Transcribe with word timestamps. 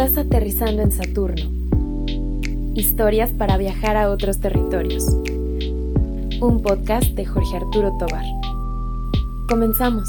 Estás 0.00 0.16
aterrizando 0.16 0.80
en 0.80 0.92
Saturno. 0.92 1.50
Historias 2.74 3.32
para 3.32 3.58
viajar 3.58 3.98
a 3.98 4.08
otros 4.08 4.40
territorios. 4.40 5.04
Un 6.40 6.62
podcast 6.62 7.08
de 7.08 7.26
Jorge 7.26 7.58
Arturo 7.58 7.94
Tobar. 7.98 8.24
Comenzamos. 9.46 10.08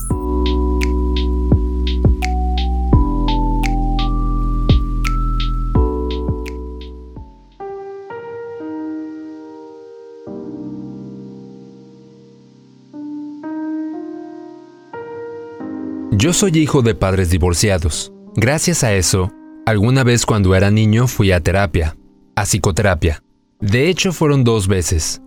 Yo 16.11 16.31
soy 16.31 16.57
hijo 16.57 16.81
de 16.81 16.95
padres 16.95 17.29
divorciados. 17.29 18.13
Gracias 18.37 18.85
a 18.85 18.93
eso, 18.93 19.29
alguna 19.71 20.03
vez 20.03 20.25
cuando 20.25 20.53
era 20.53 20.69
niño 20.69 21.07
fui 21.07 21.31
a 21.31 21.39
terapia, 21.39 21.95
a 22.35 22.43
psicoterapia. 22.43 23.23
De 23.61 23.87
hecho, 23.87 24.11
fueron 24.11 24.43
dos 24.43 24.67
veces. 24.67 25.21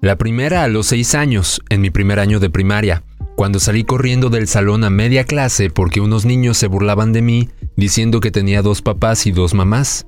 La 0.00 0.16
primera 0.16 0.62
a 0.62 0.68
los 0.68 0.86
seis 0.86 1.16
años, 1.16 1.60
en 1.68 1.80
mi 1.80 1.90
primer 1.90 2.20
año 2.20 2.38
de 2.38 2.48
primaria, 2.48 3.02
cuando 3.34 3.58
salí 3.58 3.82
corriendo 3.82 4.30
del 4.30 4.46
salón 4.46 4.84
a 4.84 4.90
media 4.90 5.24
clase 5.24 5.68
porque 5.70 6.00
unos 6.00 6.24
niños 6.24 6.56
se 6.56 6.68
burlaban 6.68 7.12
de 7.12 7.22
mí 7.22 7.48
diciendo 7.76 8.20
que 8.20 8.30
tenía 8.30 8.62
dos 8.62 8.82
papás 8.82 9.26
y 9.26 9.32
dos 9.32 9.52
mamás. 9.52 10.06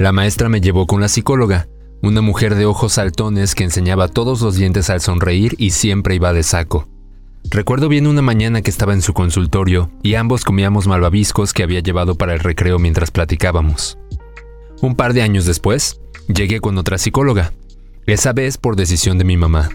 La 0.00 0.10
maestra 0.10 0.48
me 0.48 0.60
llevó 0.60 0.88
con 0.88 1.00
la 1.00 1.08
psicóloga, 1.08 1.68
una 2.02 2.20
mujer 2.20 2.56
de 2.56 2.66
ojos 2.66 2.94
saltones 2.94 3.54
que 3.54 3.62
enseñaba 3.62 4.08
todos 4.08 4.40
los 4.40 4.56
dientes 4.56 4.90
al 4.90 5.00
sonreír 5.00 5.54
y 5.56 5.70
siempre 5.70 6.16
iba 6.16 6.32
de 6.32 6.42
saco. 6.42 6.88
Recuerdo 7.50 7.88
bien 7.88 8.06
una 8.06 8.22
mañana 8.22 8.62
que 8.62 8.70
estaba 8.70 8.94
en 8.94 9.02
su 9.02 9.12
consultorio 9.12 9.90
y 10.02 10.14
ambos 10.14 10.44
comíamos 10.44 10.86
malvaviscos 10.86 11.52
que 11.52 11.62
había 11.62 11.80
llevado 11.80 12.16
para 12.16 12.34
el 12.34 12.40
recreo 12.40 12.78
mientras 12.78 13.10
platicábamos. 13.10 13.98
Un 14.82 14.96
par 14.96 15.12
de 15.12 15.22
años 15.22 15.46
después, 15.46 16.00
llegué 16.26 16.60
con 16.60 16.76
otra 16.78 16.98
psicóloga, 16.98 17.52
esa 18.06 18.32
vez 18.32 18.58
por 18.58 18.76
decisión 18.76 19.18
de 19.18 19.24
mi 19.24 19.36
mamá. 19.36 19.70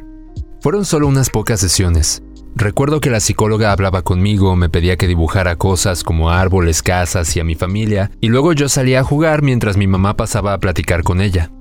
Fueron 0.61 0.83
solo 0.83 1.07
unas 1.07 1.29
pocas 1.29 1.59
sesiones. 1.61 2.21
Recuerdo 2.55 2.99
que 2.99 3.09
la 3.09 3.21
psicóloga 3.21 3.71
hablaba 3.71 4.01
conmigo, 4.01 4.55
me 4.55 4.69
pedía 4.69 4.97
que 4.97 5.07
dibujara 5.07 5.55
cosas 5.55 6.03
como 6.03 6.31
árboles, 6.31 6.83
casas 6.83 7.33
y 7.37 7.39
a 7.39 7.43
mi 7.43 7.55
familia, 7.55 8.11
y 8.19 8.27
luego 8.27 8.51
yo 8.53 8.67
salía 8.67 8.99
a 8.99 9.03
jugar 9.03 9.41
mientras 9.41 9.77
mi 9.77 9.87
mamá 9.87 10.17
pasaba 10.17 10.53
a 10.53 10.59
platicar 10.59 11.03
con 11.03 11.21
ella. 11.21 11.51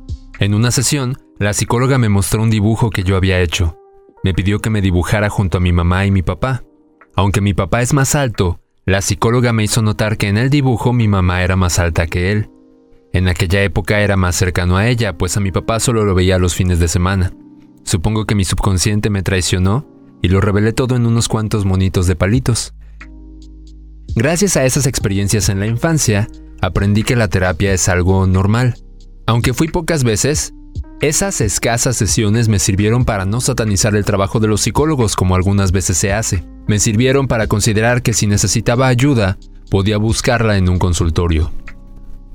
En 0.41 0.55
una 0.55 0.72
sesión, 0.72 1.17
la 1.39 1.53
psicóloga 1.53 1.98
me 1.98 2.09
mostró 2.09 2.43
un 2.43 2.50
dibujo 2.50 2.91
que 2.91 3.05
yo 3.05 3.17
había 3.17 3.41
hecho. 3.41 3.78
Me 4.25 4.35
pidió 4.35 4.61
que 4.61 4.71
me 4.71 4.81
dibujara 4.81 5.31
junto 5.31 5.59
a 5.59 5.61
mi 5.61 5.73
mamá 5.73 6.07
y 6.07 6.11
mi 6.11 6.23
papá. 6.23 6.65
Aunque 7.15 7.41
mi 7.41 7.55
papá 7.55 7.83
es 7.83 7.95
más 7.95 8.15
alto, 8.15 8.61
la 8.85 9.03
psicóloga 9.03 9.53
me 9.53 9.65
hizo 9.65 9.83
notar 9.83 10.17
que 10.17 10.29
en 10.29 10.39
el 10.39 10.51
dibujo 10.51 10.93
mi 10.93 11.09
mamá 11.09 11.43
era 11.43 11.57
más 11.57 11.79
alta 11.79 12.07
que 12.07 12.33
él. 12.33 12.51
En 13.13 13.29
aquella 13.29 13.63
época 13.63 14.01
era 14.01 14.17
más 14.17 14.37
cercano 14.37 14.77
a 14.77 14.89
ella, 14.89 15.17
pues 15.17 15.37
a 15.37 15.41
mi 15.41 15.51
papá 15.51 15.81
solo 15.81 16.05
lo 16.05 16.15
veía 16.15 16.39
los 16.39 16.55
fines 16.55 16.79
de 16.79 16.89
semana. 16.89 17.33
Supongo 17.85 18.27
que 18.27 18.35
mi 18.35 18.45
subconsciente 18.45 19.11
me 19.11 19.23
traicionó 19.23 19.87
y 20.23 20.29
lo 20.29 20.41
revelé 20.41 20.73
todo 20.73 20.97
en 20.97 21.07
unos 21.07 21.29
cuantos 21.29 21.65
monitos 21.65 22.07
de 22.07 22.17
palitos. 22.17 22.75
Gracias 24.15 24.57
a 24.57 24.65
esas 24.65 24.87
experiencias 24.87 25.49
en 25.49 25.61
la 25.61 25.67
infancia, 25.67 26.29
aprendí 26.61 27.03
que 27.03 27.17
la 27.17 27.29
terapia 27.29 27.73
es 27.73 27.89
algo 27.89 28.27
normal. 28.27 28.75
Aunque 29.27 29.55
fui 29.55 29.69
pocas 29.69 30.05
veces, 30.05 30.55
esas 31.01 31.41
escasas 31.41 31.97
sesiones 31.97 32.49
me 32.49 32.59
sirvieron 32.59 33.05
para 33.05 33.25
no 33.25 33.41
satanizar 33.41 33.95
el 33.95 34.05
trabajo 34.05 34.41
de 34.41 34.49
los 34.49 34.63
psicólogos 34.63 35.15
como 35.15 35.37
algunas 35.37 35.71
veces 35.71 35.97
se 35.97 36.13
hace. 36.13 36.43
Me 36.67 36.81
sirvieron 36.81 37.29
para 37.29 37.47
considerar 37.47 38.03
que 38.03 38.13
si 38.13 38.27
necesitaba 38.27 38.89
ayuda, 38.89 39.39
podía 39.71 39.97
buscarla 39.97 40.56
en 40.56 40.69
un 40.69 40.81
consultorio. 40.81 41.53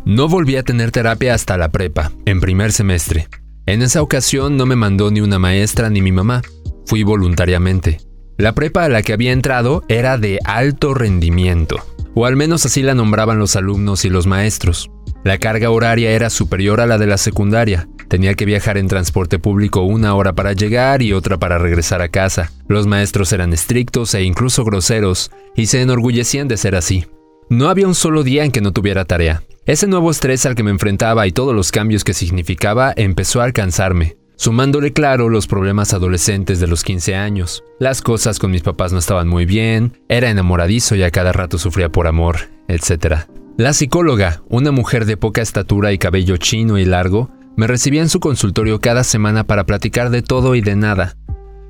No 0.05 0.29
volví 0.29 0.55
a 0.55 0.63
tener 0.63 0.91
terapia 0.91 1.33
hasta 1.33 1.57
la 1.57 1.69
prepa, 1.69 2.13
en 2.25 2.39
primer 2.39 2.71
semestre. 2.71 3.27
En 3.65 3.81
esa 3.81 4.01
ocasión 4.01 4.55
no 4.55 4.65
me 4.65 4.77
mandó 4.77 5.11
ni 5.11 5.19
una 5.19 5.39
maestra 5.39 5.89
ni 5.89 6.01
mi 6.01 6.13
mamá. 6.13 6.41
Fui 6.85 7.03
voluntariamente. 7.03 7.99
La 8.37 8.53
prepa 8.53 8.85
a 8.85 8.89
la 8.89 9.01
que 9.01 9.13
había 9.13 9.33
entrado 9.33 9.83
era 9.89 10.17
de 10.17 10.39
alto 10.45 10.93
rendimiento, 10.93 11.77
o 12.15 12.25
al 12.25 12.37
menos 12.37 12.65
así 12.65 12.81
la 12.81 12.95
nombraban 12.95 13.39
los 13.39 13.57
alumnos 13.57 14.05
y 14.05 14.09
los 14.09 14.25
maestros. 14.25 14.89
La 15.23 15.37
carga 15.37 15.69
horaria 15.69 16.11
era 16.11 16.29
superior 16.29 16.81
a 16.81 16.85
la 16.85 16.97
de 16.97 17.07
la 17.07 17.17
secundaria, 17.17 17.87
Tenía 18.13 18.35
que 18.35 18.45
viajar 18.45 18.77
en 18.77 18.87
transporte 18.87 19.39
público 19.39 19.81
una 19.81 20.13
hora 20.13 20.33
para 20.33 20.53
llegar 20.53 21.01
y 21.01 21.13
otra 21.13 21.39
para 21.39 21.57
regresar 21.57 22.03
a 22.03 22.09
casa. 22.09 22.51
Los 22.67 22.85
maestros 22.85 23.33
eran 23.33 23.53
estrictos 23.53 24.13
e 24.13 24.21
incluso 24.21 24.63
groseros, 24.63 25.31
y 25.55 25.65
se 25.65 25.81
enorgullecían 25.81 26.47
de 26.47 26.57
ser 26.57 26.75
así. 26.75 27.07
No 27.49 27.69
había 27.69 27.87
un 27.87 27.95
solo 27.95 28.21
día 28.21 28.45
en 28.45 28.51
que 28.51 28.61
no 28.61 28.71
tuviera 28.71 29.05
tarea. 29.05 29.41
Ese 29.65 29.87
nuevo 29.87 30.11
estrés 30.11 30.45
al 30.45 30.53
que 30.53 30.61
me 30.61 30.69
enfrentaba 30.69 31.25
y 31.25 31.31
todos 31.31 31.55
los 31.55 31.71
cambios 31.71 32.03
que 32.03 32.13
significaba 32.13 32.93
empezó 32.95 33.41
a 33.41 33.45
alcanzarme, 33.45 34.15
sumándole 34.35 34.93
claro 34.93 35.27
los 35.27 35.47
problemas 35.47 35.95
adolescentes 35.95 36.59
de 36.59 36.67
los 36.67 36.83
15 36.83 37.15
años. 37.15 37.63
Las 37.79 38.03
cosas 38.03 38.37
con 38.37 38.51
mis 38.51 38.61
papás 38.61 38.93
no 38.93 38.99
estaban 38.99 39.27
muy 39.27 39.47
bien, 39.47 39.97
era 40.07 40.29
enamoradizo 40.29 40.95
y 40.95 41.01
a 41.01 41.09
cada 41.09 41.31
rato 41.31 41.57
sufría 41.57 41.89
por 41.89 42.05
amor, 42.05 42.37
etc. 42.67 43.25
La 43.55 43.71
psicóloga, 43.71 44.41
una 44.49 44.71
mujer 44.71 45.05
de 45.05 45.15
poca 45.15 45.43
estatura 45.43 45.91
y 45.91 45.99
cabello 45.99 46.37
chino 46.37 46.79
y 46.79 46.85
largo, 46.85 47.29
me 47.55 47.67
recibía 47.67 48.01
en 48.01 48.09
su 48.09 48.19
consultorio 48.19 48.79
cada 48.79 49.03
semana 49.03 49.43
para 49.43 49.67
platicar 49.67 50.09
de 50.09 50.23
todo 50.23 50.55
y 50.55 50.61
de 50.61 50.75
nada. 50.75 51.17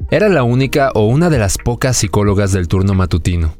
Era 0.09 0.29
la 0.29 0.43
única 0.43 0.91
o 0.95 1.07
una 1.07 1.29
de 1.29 1.39
las 1.39 1.57
pocas 1.57 1.97
psicólogas 1.97 2.53
del 2.53 2.69
turno 2.69 2.93
matutino. 2.93 3.57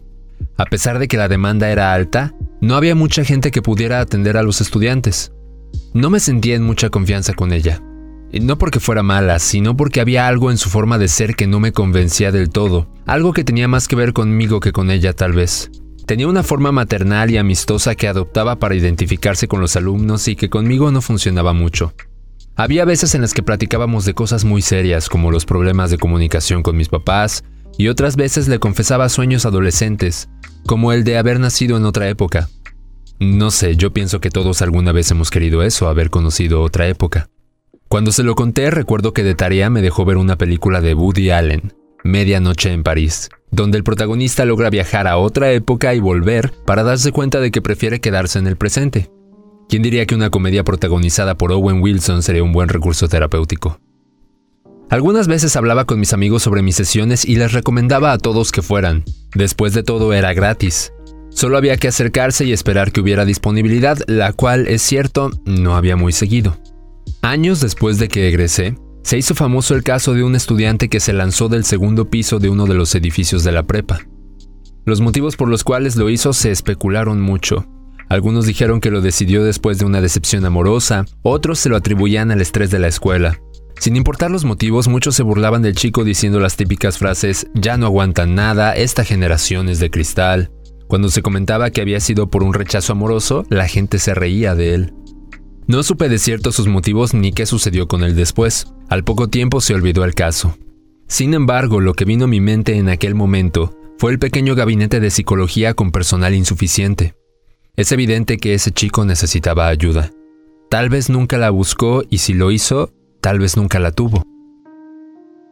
A 0.56 0.64
pesar 0.64 1.00
de 1.00 1.10
que 1.10 1.18
la 1.18 1.28
demanda 1.28 1.70
era 1.70 1.94
alta, 1.94 2.34
no 2.62 2.76
había 2.76 2.96
mucha 2.96 3.26
gente 3.26 3.52
que 3.52 3.62
pudiera 3.62 4.00
atender 4.00 4.38
a 4.38 4.44
los 4.44 4.62
estudiantes. 4.62 5.34
No 5.94 6.10
me 6.10 6.22
sentía 6.22 6.56
en 6.56 6.64
mucha 6.64 6.90
confianza 6.90 7.34
con 7.34 7.52
ella. 7.52 7.82
No 8.32 8.58
porque 8.58 8.80
fuera 8.80 9.04
mala, 9.04 9.38
sino 9.40 9.76
porque 9.76 10.00
había 10.00 10.30
algo 10.30 10.50
en 10.50 10.58
su 10.58 10.70
forma 10.70 10.98
de 10.98 11.10
ser 11.10 11.36
que 11.36 11.46
no 11.46 11.60
me 11.60 11.74
convencía 11.74 12.32
del 12.32 12.52
todo, 12.52 12.88
algo 13.06 13.34
que 13.34 13.44
tenía 13.44 13.68
más 13.68 13.90
que 13.90 13.98
ver 13.98 14.14
conmigo 14.14 14.62
que 14.62 14.72
con 14.72 14.92
ella 14.92 15.12
tal 15.12 15.34
vez. 15.34 15.70
Tenía 16.06 16.28
una 16.28 16.44
forma 16.44 16.72
maternal 16.72 17.32
y 17.32 17.38
amistosa 17.38 17.96
que 17.96 18.08
adoptaba 18.08 18.58
para 18.60 18.76
identificarse 18.76 19.48
con 19.48 19.62
los 19.62 19.76
alumnos 19.76 20.28
y 20.28 20.36
que 20.36 20.50
conmigo 20.50 20.92
no 20.92 21.02
funcionaba 21.02 21.54
mucho. 21.54 21.94
Había 22.56 22.86
veces 22.86 23.16
en 23.16 23.22
las 23.22 23.34
que 23.34 23.42
platicábamos 23.42 24.04
de 24.06 24.14
cosas 24.14 24.44
muy 24.44 24.62
serias 24.62 25.08
como 25.08 25.32
los 25.32 25.46
problemas 25.46 25.90
de 25.92 25.98
comunicación 25.98 26.62
con 26.62 26.76
mis 26.76 26.90
papás, 26.90 27.44
y 27.78 27.88
otras 27.88 28.16
veces 28.16 28.48
le 28.48 28.60
confesaba 28.60 29.10
sueños 29.10 29.46
adolescentes, 29.46 30.30
como 30.68 30.92
el 30.92 31.04
de 31.04 31.18
haber 31.18 31.40
nacido 31.40 31.78
en 31.78 31.86
otra 31.86 32.10
época. 32.10 32.50
No 33.20 33.50
sé, 33.50 33.76
yo 33.76 33.94
pienso 33.94 34.20
que 34.20 34.30
todos 34.30 34.62
alguna 34.62 34.92
vez 34.92 35.10
hemos 35.10 35.32
querido 35.32 35.64
eso, 35.64 35.88
haber 35.88 36.10
conocido 36.10 36.62
otra 36.62 36.88
época. 36.88 37.30
Cuando 37.88 38.12
se 38.12 38.24
lo 38.24 38.36
conté, 38.36 38.70
recuerdo 38.70 39.14
que 39.14 39.24
de 39.24 39.36
tarea 39.36 39.70
me 39.70 39.82
dejó 39.82 40.06
ver 40.06 40.18
una 40.18 40.38
película 40.38 40.82
de 40.82 40.94
Woody 40.94 41.32
Allen, 41.32 41.74
Medianoche 42.04 42.72
en 42.72 42.84
París, 42.84 43.30
donde 43.52 43.78
el 43.78 43.84
protagonista 43.84 44.46
logra 44.46 44.70
viajar 44.70 45.08
a 45.08 45.18
otra 45.18 45.52
época 45.52 45.94
y 45.94 46.00
volver 46.00 46.54
para 46.66 46.84
darse 46.84 47.12
cuenta 47.12 47.40
de 47.40 47.52
que 47.52 47.62
prefiere 47.62 48.02
quedarse 48.02 48.40
en 48.40 48.48
el 48.48 48.58
presente. 48.58 49.10
¿Quién 49.70 49.82
diría 49.82 50.06
que 50.06 50.16
una 50.16 50.30
comedia 50.30 50.64
protagonizada 50.64 51.36
por 51.36 51.52
Owen 51.52 51.82
Wilson 51.82 52.22
sería 52.22 52.44
un 52.44 52.52
buen 52.52 52.70
recurso 52.70 53.08
terapéutico? 53.08 53.80
Algunas 54.90 55.28
veces 55.28 55.56
hablaba 55.56 55.86
con 55.86 56.00
mis 56.00 56.14
amigos 56.14 56.44
sobre 56.44 56.62
mis 56.62 56.76
sesiones 56.76 57.26
y 57.26 57.36
les 57.38 57.54
recomendaba 57.54 58.12
a 58.12 58.18
todos 58.18 58.52
que 58.52 58.62
fueran. 58.62 59.04
Después 59.34 59.74
de 59.74 59.82
todo 59.82 60.14
era 60.14 60.34
gratis. 60.34 60.94
Solo 61.30 61.58
había 61.58 61.78
que 61.78 61.88
acercarse 61.88 62.46
y 62.46 62.52
esperar 62.52 62.92
que 62.92 63.02
hubiera 63.02 63.26
disponibilidad, 63.26 63.98
la 64.06 64.34
cual, 64.34 64.68
es 64.68 64.84
cierto, 64.84 65.32
no 65.46 65.76
había 65.76 65.96
muy 65.96 66.12
seguido. 66.12 66.60
Años 67.24 67.60
después 67.60 67.98
de 67.98 68.08
que 68.08 68.28
egresé, 68.28 68.76
se 69.04 69.18
hizo 69.18 69.36
famoso 69.36 69.76
el 69.76 69.84
caso 69.84 70.14
de 70.14 70.24
un 70.24 70.36
estudiante 70.36 70.90
que 70.90 71.00
se 71.00 71.14
lanzó 71.14 71.50
del 71.50 71.66
segundo 71.66 72.10
piso 72.10 72.40
de 72.40 72.50
uno 72.50 72.66
de 72.66 72.74
los 72.74 72.96
edificios 72.96 73.44
de 73.44 73.52
la 73.52 73.64
prepa. 73.64 74.02
Los 74.86 75.02
motivos 75.02 75.36
por 75.36 75.48
los 75.48 75.64
cuales 75.64 75.96
lo 75.96 76.10
hizo 76.10 76.34
se 76.34 76.52
especularon 76.52 77.22
mucho, 77.22 77.68
algunos 78.14 78.46
dijeron 78.46 78.80
que 78.80 78.92
lo 78.92 79.02
decidió 79.02 79.44
después 79.44 79.80
de 79.80 79.86
una 79.86 80.02
decepción 80.02 80.46
amorosa, 80.46 81.06
otros 81.24 81.58
se 81.58 81.70
lo 81.70 81.76
atribuían 81.76 82.30
al 82.30 82.42
estrés 82.42 82.70
de 82.70 82.80
la 82.80 82.88
escuela. 82.88 83.40
Sin 83.80 83.96
importar 83.96 84.30
los 84.30 84.46
motivos, 84.46 84.88
muchos 84.88 85.16
se 85.16 85.24
burlaban 85.24 85.64
del 85.64 85.76
chico 85.76 86.04
diciendo 86.04 86.40
las 86.40 86.56
típicas 86.56 87.00
frases, 87.00 87.48
ya 87.56 87.76
no 87.78 87.88
aguantan 87.88 88.36
nada, 88.36 88.74
esta 88.76 89.04
generación 89.04 89.68
es 89.68 89.80
de 89.80 89.90
cristal. 89.90 90.52
Cuando 90.88 91.10
se 91.10 91.24
comentaba 91.24 91.72
que 91.72 91.82
había 91.82 92.00
sido 92.00 92.30
por 92.30 92.44
un 92.44 92.54
rechazo 92.54 92.94
amoroso, 92.94 93.46
la 93.50 93.68
gente 93.68 93.98
se 93.98 94.14
reía 94.14 94.54
de 94.54 94.76
él. 94.76 94.94
No 95.66 95.82
supe 95.82 96.10
de 96.10 96.20
cierto 96.20 96.52
sus 96.52 96.68
motivos 96.68 97.14
ni 97.14 97.32
qué 97.32 97.46
sucedió 97.46 97.88
con 97.88 98.04
él 98.04 98.16
después. 98.16 98.68
Al 98.90 99.04
poco 99.04 99.30
tiempo 99.30 99.62
se 99.62 99.74
olvidó 99.74 100.04
el 100.04 100.14
caso. 100.14 100.58
Sin 101.08 101.34
embargo, 101.34 101.80
lo 101.80 101.94
que 101.94 102.06
vino 102.06 102.26
a 102.26 102.28
mi 102.28 102.42
mente 102.42 102.76
en 102.76 102.90
aquel 102.90 103.16
momento 103.16 103.74
fue 103.98 104.12
el 104.12 104.20
pequeño 104.20 104.56
gabinete 104.56 105.00
de 105.00 105.10
psicología 105.10 105.74
con 105.74 105.92
personal 105.92 106.34
insuficiente. 106.34 107.16
Es 107.78 107.92
evidente 107.92 108.38
que 108.38 108.54
ese 108.54 108.72
chico 108.72 109.06
necesitaba 109.06 109.68
ayuda. 109.68 110.12
Tal 110.70 110.90
vez 110.90 111.10
nunca 111.10 111.38
la 111.38 111.50
buscó 111.50 112.04
y 112.10 112.18
si 112.18 112.34
lo 112.34 112.52
hizo, 112.52 112.92
tal 113.22 113.40
vez 113.40 113.56
nunca 113.56 113.80
la 113.80 113.92
tuvo. 113.92 114.24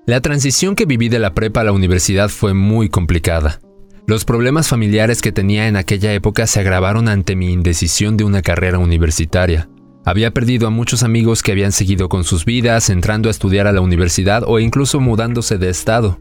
La 0.06 0.19
transición 0.19 0.75
que 0.75 0.86
viví 0.86 1.10
de 1.10 1.19
la 1.19 1.34
prepa 1.34 1.62
a 1.62 1.63
la 1.63 1.72
universidad 1.72 2.30
fue 2.30 2.54
muy 2.54 2.90
complicada. 2.90 3.62
Los 4.08 4.25
problemas 4.25 4.68
familiares 4.68 5.22
que 5.22 5.31
tenía 5.31 5.68
en 5.68 5.78
aquella 5.78 6.12
época 6.13 6.48
se 6.48 6.60
agravaron 6.60 7.08
ante 7.08 7.36
mi 7.36 7.54
indecisión 7.54 8.18
de 8.18 8.24
una 8.24 8.42
carrera 8.42 8.80
universitaria. 8.80 9.69
Había 10.03 10.31
perdido 10.31 10.68
a 10.68 10.71
muchos 10.71 11.03
amigos 11.03 11.44
que 11.44 11.51
habían 11.51 11.71
seguido 11.71 12.09
con 12.09 12.24
sus 12.24 12.44
vidas, 12.44 12.89
entrando 12.89 13.30
a 13.30 13.31
estudiar 13.31 13.68
a 13.68 13.71
la 13.71 13.81
universidad 13.81 14.44
o 14.45 14.59
incluso 14.59 15.00
mudándose 15.00 15.57
de 15.57 15.69
estado. 15.69 16.19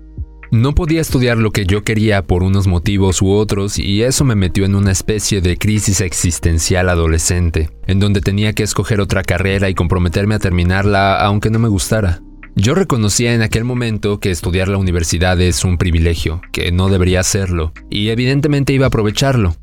No 0.52 0.74
podía 0.74 1.00
estudiar 1.00 1.38
lo 1.38 1.52
que 1.52 1.64
yo 1.64 1.84
quería 1.84 2.26
por 2.26 2.42
unos 2.42 2.66
motivos 2.66 3.22
u 3.22 3.30
otros 3.30 3.78
y 3.78 4.02
eso 4.02 4.24
me 4.24 4.34
metió 4.34 4.64
en 4.64 4.74
una 4.74 4.90
especie 4.90 5.40
de 5.40 5.56
crisis 5.56 6.00
existencial 6.00 6.88
adolescente, 6.88 7.70
en 7.86 8.00
donde 8.00 8.20
tenía 8.20 8.52
que 8.52 8.64
escoger 8.64 9.00
otra 9.00 9.22
carrera 9.22 9.70
y 9.70 9.74
comprometerme 9.74 10.34
a 10.34 10.40
terminarla 10.40 11.20
aunque 11.20 11.50
no 11.50 11.60
me 11.60 11.68
gustara. 11.68 12.20
Yo 12.56 12.74
reconocía 12.74 13.32
en 13.32 13.42
aquel 13.42 13.64
momento 13.64 14.18
que 14.18 14.32
estudiar 14.32 14.68
la 14.68 14.76
universidad 14.76 15.40
es 15.40 15.64
un 15.64 15.78
privilegio, 15.78 16.42
que 16.52 16.72
no 16.72 16.88
debería 16.88 17.20
hacerlo, 17.20 17.72
y 17.88 18.08
evidentemente 18.08 18.72
iba 18.72 18.86
a 18.86 18.88
aprovecharlo. 18.88 19.54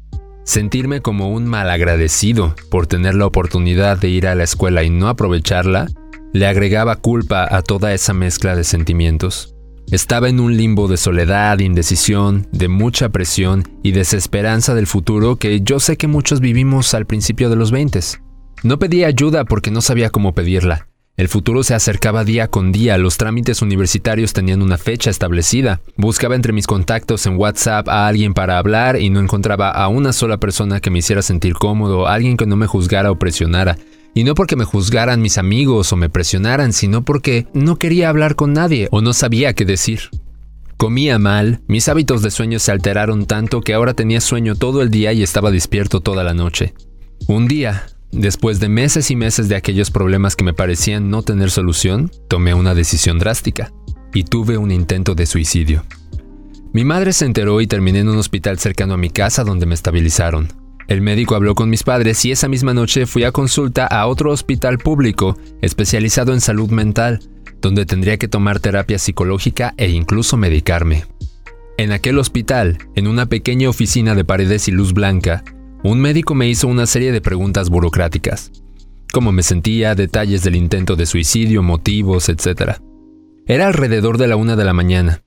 Sentirme 0.47 1.01
como 1.01 1.29
un 1.29 1.45
malagradecido 1.45 2.55
por 2.71 2.88
tener 2.88 3.15
la 3.15 3.25
oportunidad 3.25 3.97
de 3.97 4.07
ir 4.07 4.27
a 4.27 4.33
la 4.33 4.45
escuela 4.45 4.81
y 4.81 4.89
no 4.89 5.09
aprovecharla, 5.09 5.88
le 6.31 6.47
agregaba 6.47 6.95
culpa 6.95 7.53
a 7.53 7.61
toda 7.61 7.94
esa 7.94 8.13
mezcla 8.13 8.55
de 8.55 8.63
sentimientos. 8.63 9.53
Estaba 9.91 10.29
en 10.29 10.39
un 10.39 10.55
limbo 10.55 10.88
de 10.88 10.95
soledad, 10.95 11.59
indecisión, 11.59 12.47
de 12.53 12.69
mucha 12.69 13.09
presión 13.09 13.65
y 13.83 13.91
desesperanza 13.91 14.73
del 14.73 14.88
futuro 14.88 15.35
que 15.35 15.59
yo 15.59 15.81
sé 15.81 15.97
que 15.97 16.07
muchos 16.07 16.39
vivimos 16.39 16.93
al 16.93 17.05
principio 17.05 17.50
de 17.50 17.57
los 17.57 17.71
20. 17.71 18.00
No 18.63 18.79
pedía 18.79 19.07
ayuda 19.07 19.43
porque 19.43 19.69
no 19.69 19.81
sabía 19.81 20.11
cómo 20.11 20.33
pedirla. 20.33 20.88
El 21.17 21.29
futuro 21.29 21.63
se 21.63 21.73
acercaba 21.73 22.23
día 22.23 22.47
con 22.47 22.71
día, 22.71 22.95
los 22.99 23.17
trámites 23.17 23.63
universitarios 23.63 24.33
tenían 24.33 24.61
una 24.61 24.77
fecha 24.77 25.09
establecida. 25.09 25.81
Buscaba 25.95 26.35
entre 26.35 26.53
mis 26.53 26.67
contactos 26.67 27.25
en 27.25 27.37
WhatsApp 27.37 27.89
a 27.89 28.07
alguien 28.07 28.35
para 28.35 28.59
hablar 28.59 29.01
y 29.01 29.09
no 29.09 29.19
encontraba 29.19 29.71
a 29.71 29.87
una 29.87 30.13
sola 30.13 30.37
persona 30.37 30.79
que 30.79 30.91
me 30.91 30.99
hiciera 30.99 31.23
sentir 31.23 31.55
cómodo, 31.55 32.05
alguien 32.05 32.37
que 32.37 32.45
no 32.45 32.55
me 32.55 32.67
juzgara 32.67 33.09
o 33.09 33.17
presionara. 33.17 33.79
Y 34.13 34.25
no 34.25 34.35
porque 34.35 34.55
me 34.55 34.63
juzgaran 34.63 35.19
mis 35.19 35.39
amigos 35.39 35.91
o 35.91 35.95
me 35.95 36.07
presionaran, 36.07 36.71
sino 36.71 37.03
porque 37.03 37.47
no 37.51 37.77
quería 37.79 38.09
hablar 38.09 38.35
con 38.35 38.53
nadie 38.53 38.87
o 38.91 39.01
no 39.01 39.13
sabía 39.13 39.53
qué 39.53 39.65
decir. 39.65 40.11
Comía 40.77 41.17
mal, 41.17 41.61
mis 41.67 41.89
hábitos 41.89 42.21
de 42.21 42.29
sueño 42.29 42.59
se 42.59 42.71
alteraron 42.71 43.25
tanto 43.25 43.61
que 43.61 43.73
ahora 43.73 43.95
tenía 43.95 44.21
sueño 44.21 44.53
todo 44.53 44.83
el 44.83 44.91
día 44.91 45.13
y 45.13 45.23
estaba 45.23 45.49
despierto 45.49 45.99
toda 45.99 46.23
la 46.23 46.35
noche. 46.35 46.75
Un 47.27 47.47
día, 47.47 47.87
después 48.12 48.59
de 48.59 48.69
meses 48.69 49.12
y 49.12 49.15
meses 49.15 49.50
de 49.50 49.56
aquellos 49.56 49.92
problemas 49.92 50.36
que 50.36 50.44
me 50.44 50.54
parecían 50.54 51.09
no 51.09 51.21
tener 51.24 51.51
solución, 51.51 52.12
tomé 52.27 52.54
una 52.54 52.75
decisión 52.75 53.19
drástica 53.19 53.71
y 54.13 54.24
tuve 54.24 54.57
un 54.57 54.71
intento 54.71 55.15
de 55.15 55.25
suicidio. 55.25 55.83
Mi 56.74 56.83
madre 56.83 57.13
se 57.13 57.25
enteró 57.25 57.62
y 57.62 57.68
terminé 57.68 58.00
en 58.00 58.09
un 58.09 58.18
hospital 58.18 58.59
cercano 58.59 58.94
a 58.94 58.98
mi 58.98 59.09
casa 59.09 59.44
donde 59.44 59.65
me 59.65 59.74
estabilizaron. 59.74 60.48
El 60.88 61.01
médico 61.01 61.36
habló 61.36 61.54
con 61.56 61.69
mis 61.69 61.83
padres 61.83 62.24
y 62.24 62.31
esa 62.31 62.48
misma 62.48 62.74
noche 62.74 63.06
fui 63.06 63.24
a 63.24 63.31
consulta 63.31 63.86
a 63.86 64.07
otro 64.07 64.31
hospital 64.31 64.77
público 64.77 65.38
especializado 65.62 66.33
en 66.33 66.39
salud 66.39 66.69
mental, 66.69 67.19
donde 67.62 67.86
tendría 67.86 68.18
que 68.18 68.27
tomar 68.27 68.60
terapia 68.60 68.98
psicológica 68.98 69.74
e 69.77 69.89
incluso 69.89 70.38
medicarme. 70.38 71.06
En 71.77 71.92
aquel 71.92 72.18
hospital, 72.19 72.77
en 72.95 73.07
una 73.07 73.27
pequeña 73.27 73.69
oficina 73.69 74.15
de 74.15 74.24
paredes 74.24 74.68
y 74.68 74.71
luz 74.71 74.94
blanca, 74.94 75.44
un 75.83 76.00
médico 76.00 76.35
me 76.35 76.47
hizo 76.47 76.68
una 76.68 76.85
serie 76.85 77.12
de 77.12 77.21
preguntas 77.21 77.69
burocráticas. 77.69 78.51
Cómo 79.13 79.31
me 79.31 79.44
sentía, 79.44 79.95
detalles 79.95 80.44
del 80.44 80.56
intento 80.56 80.95
de 80.95 81.06
suicidio, 81.06 81.63
motivos, 81.63 82.29
etc. 82.29 82.77
Era 83.45 83.68
alrededor 83.68 84.18
de 84.18 84.27
la 84.27 84.35
una 84.35 84.56
de 84.56 84.65
la 84.65 84.74
mañana. 84.74 85.24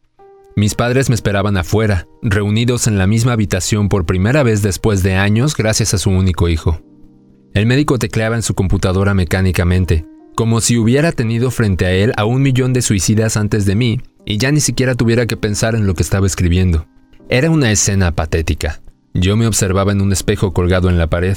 Mis 0.57 0.75
padres 0.75 1.09
me 1.09 1.15
esperaban 1.15 1.57
afuera, 1.57 2.07
reunidos 2.23 2.87
en 2.87 2.99
la 2.99 3.07
misma 3.07 3.33
habitación 3.33 3.89
por 3.89 4.05
primera 4.05 4.43
vez 4.43 4.63
después 4.63 5.03
de 5.03 5.15
años 5.15 5.57
gracias 5.57 5.95
a 5.95 5.99
su 5.99 6.11
único 6.11 6.49
hijo. 6.49 6.83
El 7.55 7.67
médico 7.67 7.99
tecleaba 7.99 8.37
en 8.37 8.43
su 8.43 8.55
computadora 8.55 9.15
mecánicamente, 9.15 10.05
como 10.35 10.61
si 10.61 10.77
hubiera 10.77 11.13
tenido 11.13 11.51
frente 11.51 11.87
a 11.87 11.93
él 11.93 12.13
a 12.17 12.25
un 12.25 12.43
millón 12.43 12.73
de 12.73 12.83
suicidas 12.83 13.37
antes 13.37 13.65
de 13.67 13.75
mí 13.77 14.01
y 14.27 14.39
ya 14.39 14.53
ni 14.53 14.61
siquiera 14.61 14.95
tuviera 14.95 15.27
que 15.27 15.37
pensar 15.37 15.75
en 15.75 15.87
lo 15.87 15.95
que 15.95 16.03
estaba 16.03 16.27
escribiendo. 16.27 16.87
Era 17.29 17.51
una 17.51 17.71
escena 17.71 18.13
patética. 18.13 18.81
Yo 19.21 19.37
me 19.37 19.47
observaba 19.47 19.93
en 19.93 20.01
un 20.01 20.13
espejo 20.13 20.53
colgado 20.53 20.89
en 20.89 20.99
la 20.99 21.09
pared. 21.09 21.37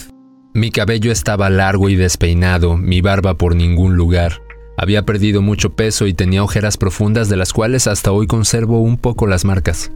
Mi 0.53 0.71
cabello 0.71 1.11
estaba 1.11 1.49
largo 1.49 1.89
y 1.89 1.95
despeinado, 1.95 2.77
mi 2.77 3.01
barba 3.01 3.37
por 3.37 3.55
ningún 3.55 3.95
lugar, 3.95 4.41
había 4.77 5.05
perdido 5.05 5.41
mucho 5.41 5.75
peso 5.75 6.07
y 6.07 6.13
tenía 6.13 6.43
ojeras 6.43 6.77
profundas 6.77 7.29
de 7.29 7.37
las 7.37 7.53
cuales 7.53 7.87
hasta 7.87 8.11
hoy 8.11 8.27
conservo 8.27 8.79
un 8.79 8.97
poco 8.97 9.27
las 9.27 9.45
marcas. 9.45 9.91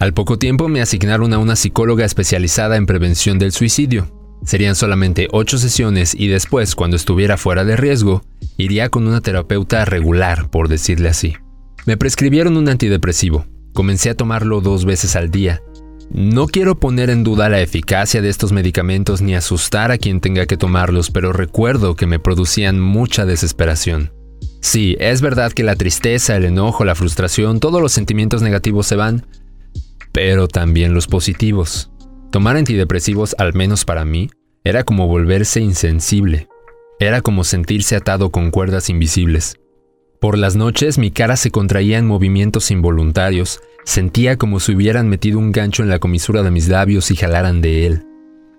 Al 0.00 0.14
poco 0.14 0.38
tiempo 0.38 0.68
me 0.68 0.80
asignaron 0.80 1.32
a 1.32 1.38
una 1.38 1.56
psicóloga 1.56 2.04
especializada 2.04 2.76
en 2.76 2.86
prevención 2.86 3.38
del 3.38 3.52
suicidio. 3.52 4.10
Serían 4.44 4.74
solamente 4.74 5.28
ocho 5.30 5.58
sesiones 5.58 6.14
y 6.14 6.28
después, 6.28 6.74
cuando 6.74 6.96
estuviera 6.96 7.36
fuera 7.36 7.64
de 7.64 7.76
riesgo, 7.76 8.22
iría 8.56 8.88
con 8.88 9.06
una 9.06 9.20
terapeuta 9.20 9.84
regular, 9.84 10.50
por 10.50 10.68
decirle 10.68 11.08
así. 11.08 11.34
Me 11.86 11.96
prescribieron 11.96 12.56
un 12.56 12.68
antidepresivo. 12.68 13.46
Comencé 13.72 14.10
a 14.10 14.16
tomarlo 14.16 14.60
dos 14.60 14.84
veces 14.84 15.16
al 15.16 15.30
día. 15.30 15.62
No 16.14 16.46
quiero 16.46 16.76
poner 16.76 17.10
en 17.10 17.24
duda 17.24 17.48
la 17.48 17.60
eficacia 17.60 18.22
de 18.22 18.28
estos 18.28 18.52
medicamentos 18.52 19.20
ni 19.20 19.34
asustar 19.34 19.90
a 19.90 19.98
quien 19.98 20.20
tenga 20.20 20.46
que 20.46 20.56
tomarlos, 20.56 21.10
pero 21.10 21.32
recuerdo 21.32 21.96
que 21.96 22.06
me 22.06 22.20
producían 22.20 22.78
mucha 22.78 23.26
desesperación. 23.26 24.12
Sí, 24.60 24.96
es 25.00 25.20
verdad 25.20 25.50
que 25.50 25.64
la 25.64 25.74
tristeza, 25.74 26.36
el 26.36 26.44
enojo, 26.44 26.84
la 26.84 26.94
frustración, 26.94 27.58
todos 27.58 27.82
los 27.82 27.90
sentimientos 27.90 28.42
negativos 28.42 28.86
se 28.86 28.94
van, 28.94 29.26
pero 30.12 30.46
también 30.46 30.94
los 30.94 31.08
positivos. 31.08 31.90
Tomar 32.30 32.56
antidepresivos, 32.58 33.34
al 33.36 33.52
menos 33.52 33.84
para 33.84 34.04
mí, 34.04 34.30
era 34.62 34.84
como 34.84 35.08
volverse 35.08 35.60
insensible. 35.60 36.46
Era 37.00 37.22
como 37.22 37.42
sentirse 37.42 37.96
atado 37.96 38.30
con 38.30 38.52
cuerdas 38.52 38.88
invisibles. 38.88 39.56
Por 40.24 40.38
las 40.38 40.56
noches 40.56 40.96
mi 40.96 41.10
cara 41.10 41.36
se 41.36 41.50
contraía 41.50 41.98
en 41.98 42.06
movimientos 42.06 42.70
involuntarios, 42.70 43.60
sentía 43.84 44.38
como 44.38 44.58
si 44.58 44.74
hubieran 44.74 45.06
metido 45.06 45.38
un 45.38 45.52
gancho 45.52 45.82
en 45.82 45.90
la 45.90 45.98
comisura 45.98 46.42
de 46.42 46.50
mis 46.50 46.66
labios 46.66 47.10
y 47.10 47.16
jalaran 47.16 47.60
de 47.60 47.86
él. 47.86 48.06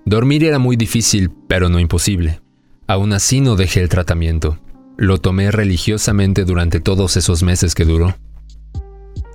Dormir 0.05 0.43
era 0.43 0.59
muy 0.59 0.75
difícil, 0.75 1.31
pero 1.47 1.67
no 1.67 1.79
imposible. 1.79 2.39
Aún 2.85 3.13
así 3.13 3.41
no 3.41 3.55
dejé 3.55 3.81
el 3.81 3.89
tratamiento. 3.89 4.59
Lo 4.95 5.17
tomé 5.17 5.49
religiosamente 5.49 6.45
durante 6.45 6.81
todos 6.81 7.17
esos 7.17 7.41
meses 7.41 7.73
que 7.73 7.85
duró. 7.85 8.15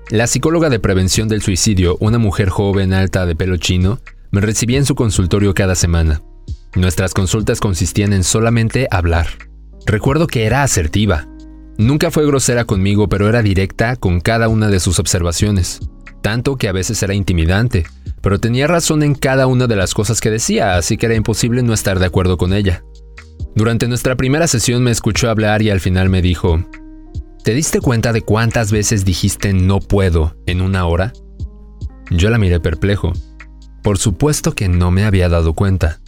La 0.08 0.28
psicóloga 0.28 0.70
de 0.70 0.78
prevención 0.78 1.26
del 1.26 1.42
suicidio, 1.42 1.96
una 1.98 2.18
mujer 2.18 2.48
joven 2.48 2.92
alta 2.92 3.26
de 3.26 3.34
pelo 3.34 3.56
chino, 3.56 3.98
me 4.30 4.40
recibía 4.40 4.78
en 4.78 4.86
su 4.86 4.94
consultorio 4.94 5.52
cada 5.52 5.74
semana. 5.74 6.22
Nuestras 6.76 7.12
consultas 7.12 7.58
consistían 7.58 8.12
en 8.12 8.22
solamente 8.22 8.86
hablar. 8.92 9.26
Recuerdo 9.84 10.28
que 10.28 10.44
era 10.44 10.62
asertiva. 10.62 11.26
Nunca 11.80 12.10
fue 12.10 12.26
grosera 12.26 12.66
conmigo, 12.66 13.08
pero 13.08 13.26
era 13.26 13.40
directa 13.40 13.96
con 13.96 14.20
cada 14.20 14.50
una 14.50 14.68
de 14.68 14.80
sus 14.80 14.98
observaciones. 14.98 15.80
Tanto 16.20 16.56
que 16.56 16.68
a 16.68 16.72
veces 16.72 17.02
era 17.02 17.14
intimidante, 17.14 17.86
pero 18.20 18.38
tenía 18.38 18.66
razón 18.66 19.02
en 19.02 19.14
cada 19.14 19.46
una 19.46 19.66
de 19.66 19.76
las 19.76 19.94
cosas 19.94 20.20
que 20.20 20.30
decía, 20.30 20.76
así 20.76 20.98
que 20.98 21.06
era 21.06 21.14
imposible 21.14 21.62
no 21.62 21.72
estar 21.72 21.98
de 21.98 22.04
acuerdo 22.04 22.36
con 22.36 22.52
ella. 22.52 22.84
Durante 23.54 23.88
nuestra 23.88 24.14
primera 24.14 24.46
sesión 24.46 24.82
me 24.82 24.90
escuchó 24.90 25.30
hablar 25.30 25.62
y 25.62 25.70
al 25.70 25.80
final 25.80 26.10
me 26.10 26.20
dijo, 26.20 26.62
¿te 27.44 27.54
diste 27.54 27.80
cuenta 27.80 28.12
de 28.12 28.20
cuántas 28.20 28.70
veces 28.70 29.06
dijiste 29.06 29.54
no 29.54 29.80
puedo 29.80 30.36
en 30.44 30.60
una 30.60 30.84
hora? 30.84 31.14
Yo 32.10 32.28
la 32.28 32.36
miré 32.36 32.60
perplejo. 32.60 33.14
Por 33.82 33.96
supuesto 33.96 34.54
que 34.54 34.68
no 34.68 34.90
me 34.90 35.04
había 35.04 35.30
dado 35.30 35.54
cuenta. 35.54 36.00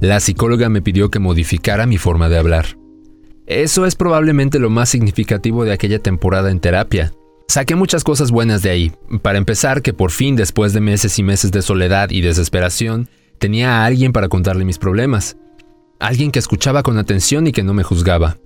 La 0.00 0.20
psicóloga 0.20 0.68
me 0.68 0.80
pidió 0.80 1.10
que 1.10 1.18
modificara 1.18 1.86
mi 1.86 1.98
forma 1.98 2.28
de 2.28 2.38
hablar. 2.38 2.76
Eso 3.46 3.86
es 3.86 3.94
probablemente 3.94 4.58
lo 4.58 4.70
más 4.70 4.88
significativo 4.88 5.64
de 5.64 5.72
aquella 5.72 5.98
temporada 5.98 6.50
en 6.50 6.60
terapia. 6.60 7.12
Saqué 7.48 7.74
muchas 7.74 8.04
cosas 8.04 8.30
buenas 8.30 8.62
de 8.62 8.70
ahí. 8.70 8.92
Para 9.20 9.38
empezar, 9.38 9.82
que 9.82 9.92
por 9.92 10.10
fin, 10.10 10.36
después 10.36 10.72
de 10.72 10.80
meses 10.80 11.18
y 11.18 11.22
meses 11.22 11.50
de 11.50 11.62
soledad 11.62 12.10
y 12.10 12.20
desesperación, 12.20 13.08
tenía 13.38 13.78
a 13.78 13.84
alguien 13.84 14.12
para 14.12 14.28
contarle 14.28 14.64
mis 14.64 14.78
problemas 14.78 15.36
alguien 16.02 16.32
que 16.32 16.40
escuchaba 16.40 16.82
con 16.82 16.98
atención 16.98 17.46
y 17.46 17.52
que 17.52 17.62
no 17.62 17.74
me 17.74 17.84
juzgaba. 17.84 18.38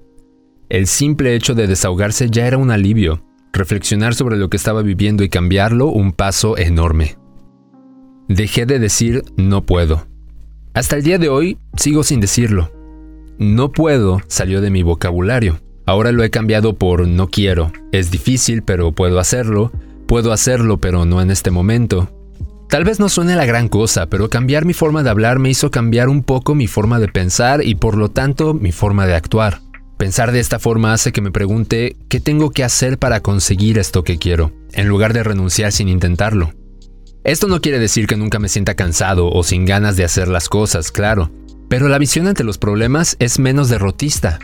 El 0.68 0.86
simple 0.86 1.34
hecho 1.34 1.54
de 1.54 1.66
desahogarse 1.66 2.28
ya 2.30 2.46
era 2.46 2.58
un 2.58 2.70
alivio, 2.70 3.24
reflexionar 3.52 4.14
sobre 4.14 4.36
lo 4.36 4.50
que 4.50 4.58
estaba 4.58 4.82
viviendo 4.82 5.24
y 5.24 5.30
cambiarlo 5.30 5.86
un 5.86 6.12
paso 6.12 6.58
enorme. 6.58 7.16
Dejé 8.28 8.66
de 8.66 8.78
decir 8.78 9.24
no 9.36 9.64
puedo. 9.64 10.06
Hasta 10.74 10.96
el 10.96 11.02
día 11.02 11.18
de 11.18 11.30
hoy 11.30 11.58
sigo 11.76 12.02
sin 12.02 12.20
decirlo. 12.20 12.75
No 13.38 13.70
puedo 13.70 14.20
salió 14.28 14.62
de 14.62 14.70
mi 14.70 14.82
vocabulario. 14.82 15.60
Ahora 15.84 16.10
lo 16.10 16.24
he 16.24 16.30
cambiado 16.30 16.74
por 16.74 17.06
no 17.06 17.28
quiero. 17.28 17.70
Es 17.92 18.10
difícil, 18.10 18.62
pero 18.62 18.92
puedo 18.92 19.20
hacerlo. 19.20 19.72
Puedo 20.06 20.32
hacerlo, 20.32 20.78
pero 20.78 21.04
no 21.04 21.20
en 21.20 21.30
este 21.30 21.50
momento. 21.50 22.10
Tal 22.68 22.84
vez 22.84 22.98
no 22.98 23.08
suene 23.08 23.36
la 23.36 23.44
gran 23.44 23.68
cosa, 23.68 24.06
pero 24.06 24.30
cambiar 24.30 24.64
mi 24.64 24.72
forma 24.72 25.02
de 25.02 25.10
hablar 25.10 25.38
me 25.38 25.50
hizo 25.50 25.70
cambiar 25.70 26.08
un 26.08 26.22
poco 26.22 26.54
mi 26.54 26.66
forma 26.66 26.98
de 26.98 27.08
pensar 27.08 27.64
y 27.64 27.74
por 27.74 27.96
lo 27.96 28.10
tanto 28.10 28.54
mi 28.54 28.72
forma 28.72 29.06
de 29.06 29.14
actuar. 29.14 29.60
Pensar 29.98 30.32
de 30.32 30.40
esta 30.40 30.58
forma 30.58 30.92
hace 30.92 31.12
que 31.12 31.20
me 31.20 31.30
pregunte 31.30 31.96
qué 32.08 32.20
tengo 32.20 32.50
que 32.50 32.64
hacer 32.64 32.98
para 32.98 33.20
conseguir 33.20 33.78
esto 33.78 34.02
que 34.02 34.18
quiero, 34.18 34.52
en 34.72 34.88
lugar 34.88 35.12
de 35.12 35.22
renunciar 35.22 35.72
sin 35.72 35.88
intentarlo. 35.88 36.52
Esto 37.22 37.48
no 37.48 37.60
quiere 37.60 37.78
decir 37.78 38.06
que 38.06 38.16
nunca 38.16 38.38
me 38.38 38.48
sienta 38.48 38.74
cansado 38.74 39.28
o 39.30 39.42
sin 39.42 39.64
ganas 39.64 39.96
de 39.96 40.04
hacer 40.04 40.28
las 40.28 40.48
cosas, 40.48 40.90
claro, 40.90 41.30
pero 41.68 41.88
la 41.88 41.98
visión 41.98 42.26
ante 42.26 42.44
los 42.44 42.58
problemas 42.58 43.16
es 43.18 43.38
menos 43.38 43.68
derrotista. 43.68 44.38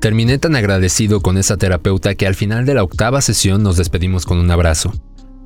Terminé 0.00 0.38
tan 0.38 0.54
agradecido 0.56 1.20
con 1.20 1.38
esa 1.38 1.56
terapeuta 1.56 2.14
que 2.14 2.26
al 2.26 2.34
final 2.34 2.66
de 2.66 2.74
la 2.74 2.82
octava 2.82 3.22
sesión 3.22 3.62
nos 3.62 3.76
despedimos 3.76 4.26
con 4.26 4.38
un 4.38 4.50
abrazo. 4.50 4.92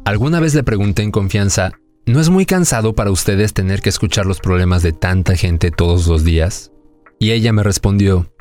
Alguna 0.04 0.40
vez 0.40 0.54
le 0.54 0.64
pregunté 0.64 1.02
en 1.02 1.12
confianza, 1.12 1.72
¿no 2.06 2.20
es 2.20 2.30
muy 2.30 2.46
cansado 2.46 2.94
para 2.94 3.10
ustedes 3.10 3.52
tener 3.52 3.82
que 3.82 3.90
escuchar 3.90 4.26
los 4.26 4.40
problemas 4.40 4.82
de 4.82 4.92
tanta 4.92 5.36
gente 5.36 5.70
todos 5.70 6.06
los 6.08 6.24
días? 6.24 6.72
Y 7.20 7.30
ella 7.32 7.52
me 7.52 7.62
respondió, 7.62 8.32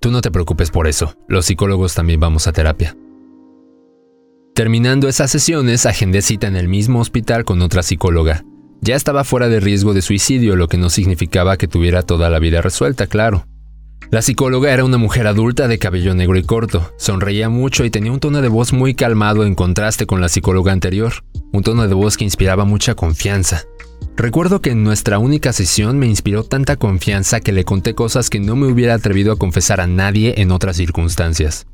tú 0.00 0.10
no 0.10 0.22
te 0.22 0.30
preocupes 0.30 0.70
por 0.70 0.86
eso, 0.86 1.16
los 1.28 1.46
psicólogos 1.46 1.94
también 1.94 2.20
vamos 2.20 2.46
a 2.46 2.52
terapia. 2.52 2.96
Terminando 4.54 5.08
esas 5.08 5.32
sesiones, 5.32 5.84
agendé 5.84 6.22
cita 6.22 6.46
en 6.46 6.56
el 6.56 6.68
mismo 6.68 7.00
hospital 7.00 7.44
con 7.44 7.60
otra 7.60 7.82
psicóloga. 7.82 8.44
Ya 8.86 8.96
estaba 8.96 9.24
fuera 9.24 9.48
de 9.48 9.60
riesgo 9.60 9.94
de 9.94 10.02
suicidio, 10.02 10.56
lo 10.56 10.68
que 10.68 10.76
no 10.76 10.90
significaba 10.90 11.56
que 11.56 11.66
tuviera 11.66 12.02
toda 12.02 12.28
la 12.28 12.38
vida 12.38 12.60
resuelta, 12.60 13.06
claro. 13.06 13.46
La 14.10 14.20
psicóloga 14.20 14.74
era 14.74 14.84
una 14.84 14.98
mujer 14.98 15.26
adulta 15.26 15.68
de 15.68 15.78
cabello 15.78 16.14
negro 16.14 16.36
y 16.36 16.42
corto, 16.42 16.92
sonreía 16.98 17.48
mucho 17.48 17.86
y 17.86 17.90
tenía 17.90 18.12
un 18.12 18.20
tono 18.20 18.42
de 18.42 18.48
voz 18.48 18.74
muy 18.74 18.94
calmado 18.94 19.46
en 19.46 19.54
contraste 19.54 20.04
con 20.04 20.20
la 20.20 20.28
psicóloga 20.28 20.70
anterior, 20.70 21.24
un 21.50 21.62
tono 21.62 21.88
de 21.88 21.94
voz 21.94 22.18
que 22.18 22.24
inspiraba 22.24 22.66
mucha 22.66 22.94
confianza. 22.94 23.64
Recuerdo 24.16 24.60
que 24.60 24.72
en 24.72 24.84
nuestra 24.84 25.18
única 25.18 25.54
sesión 25.54 25.98
me 25.98 26.06
inspiró 26.06 26.44
tanta 26.44 26.76
confianza 26.76 27.40
que 27.40 27.52
le 27.52 27.64
conté 27.64 27.94
cosas 27.94 28.28
que 28.28 28.38
no 28.38 28.54
me 28.54 28.66
hubiera 28.66 28.92
atrevido 28.92 29.32
a 29.32 29.38
confesar 29.38 29.80
a 29.80 29.86
nadie 29.86 30.34
en 30.36 30.50
otras 30.50 30.76
circunstancias. 30.76 31.66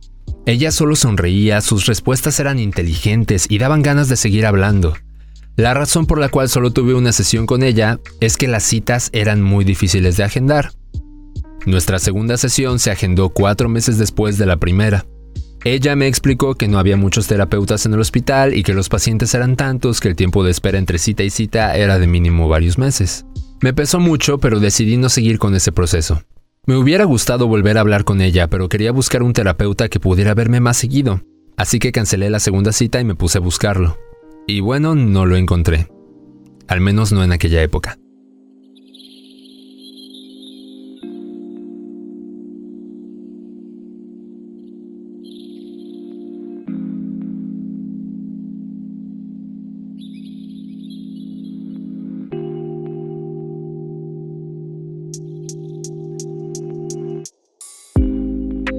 Ella 0.47 0.71
solo 0.71 0.95
sonreía, 0.95 1.61
sus 1.61 1.87
respuestas 1.87 2.38
eran 2.38 2.61
inteligentes 2.61 3.47
y 3.49 3.59
daban 3.59 3.83
ganas 3.83 4.09
de 4.09 4.14
seguir 4.14 4.47
hablando. 4.47 4.95
La 5.61 5.75
razón 5.75 6.07
por 6.07 6.19
la 6.19 6.31
cual 6.31 6.49
solo 6.49 6.71
tuve 6.71 6.95
una 6.95 7.12
sesión 7.12 7.45
con 7.45 7.62
ella 7.62 8.00
es 8.21 8.38
que 8.38 8.49
las 8.49 8.62
citas 8.62 9.11
eran 9.12 9.43
muy 9.43 9.62
difíciles 9.62 10.17
de 10.17 10.25
agendar. 10.25 10.73
Nuestra 11.67 11.99
segunda 11.99 12.38
sesión 12.38 12.79
se 12.79 12.90
agendó 12.90 13.29
cuatro 13.29 13.69
meses 13.69 13.99
después 13.99 14.38
de 14.38 14.47
la 14.47 14.57
primera. 14.57 15.05
Ella 15.62 15.97
me 15.97 16.07
explicó 16.07 16.55
que 16.55 16.67
no 16.67 16.79
había 16.79 16.97
muchos 16.97 17.26
terapeutas 17.26 17.85
en 17.85 17.93
el 17.93 18.00
hospital 18.00 18.55
y 18.57 18.62
que 18.62 18.73
los 18.73 18.88
pacientes 18.88 19.35
eran 19.35 19.55
tantos 19.55 20.00
que 20.00 20.09
el 20.09 20.17
tiempo 20.17 20.43
de 20.45 20.50
espera 20.50 20.79
entre 20.79 20.99
cita 20.99 21.25
y 21.25 21.29
cita 21.29 21.76
era 21.76 21.99
de 21.99 22.07
mínimo 22.07 22.49
varios 22.49 22.79
meses. 22.79 23.26
Me 23.61 23.75
pesó 23.75 24.00
mucho, 24.00 24.38
pero 24.38 24.61
decidí 24.61 24.97
no 24.97 25.11
seguir 25.11 25.38
con 25.38 25.55
ese 25.55 25.73
proceso. 25.73 26.23
Me 26.64 26.79
hubiera 26.79 27.05
gustado 27.05 27.49
volver 27.49 27.76
a 27.76 27.83
hablar 27.83 28.05
con 28.05 28.23
ella, 28.23 28.49
pero 28.49 28.71
quería 28.71 28.93
buscar 28.93 29.23
un 29.23 29.35
terapeuta 29.35 29.90
que 29.90 30.00
pudiera 30.00 30.33
verme 30.33 30.61
más 30.61 30.79
seguido, 30.79 31.21
así 31.59 31.79
que 31.79 31.93
cancelé 31.93 32.31
la 32.31 32.40
segunda 32.40 32.73
cita 32.73 32.99
y 32.99 33.05
me 33.05 33.14
puse 33.14 33.37
a 33.37 33.43
buscarlo. 33.43 33.99
Y 34.50 34.59
bueno, 34.59 34.97
no 34.97 35.26
lo 35.26 35.37
encontré. 35.37 35.87
Al 36.66 36.80
menos 36.80 37.12
no 37.12 37.23
en 37.23 37.30
aquella 37.30 37.62
época. 37.62 37.97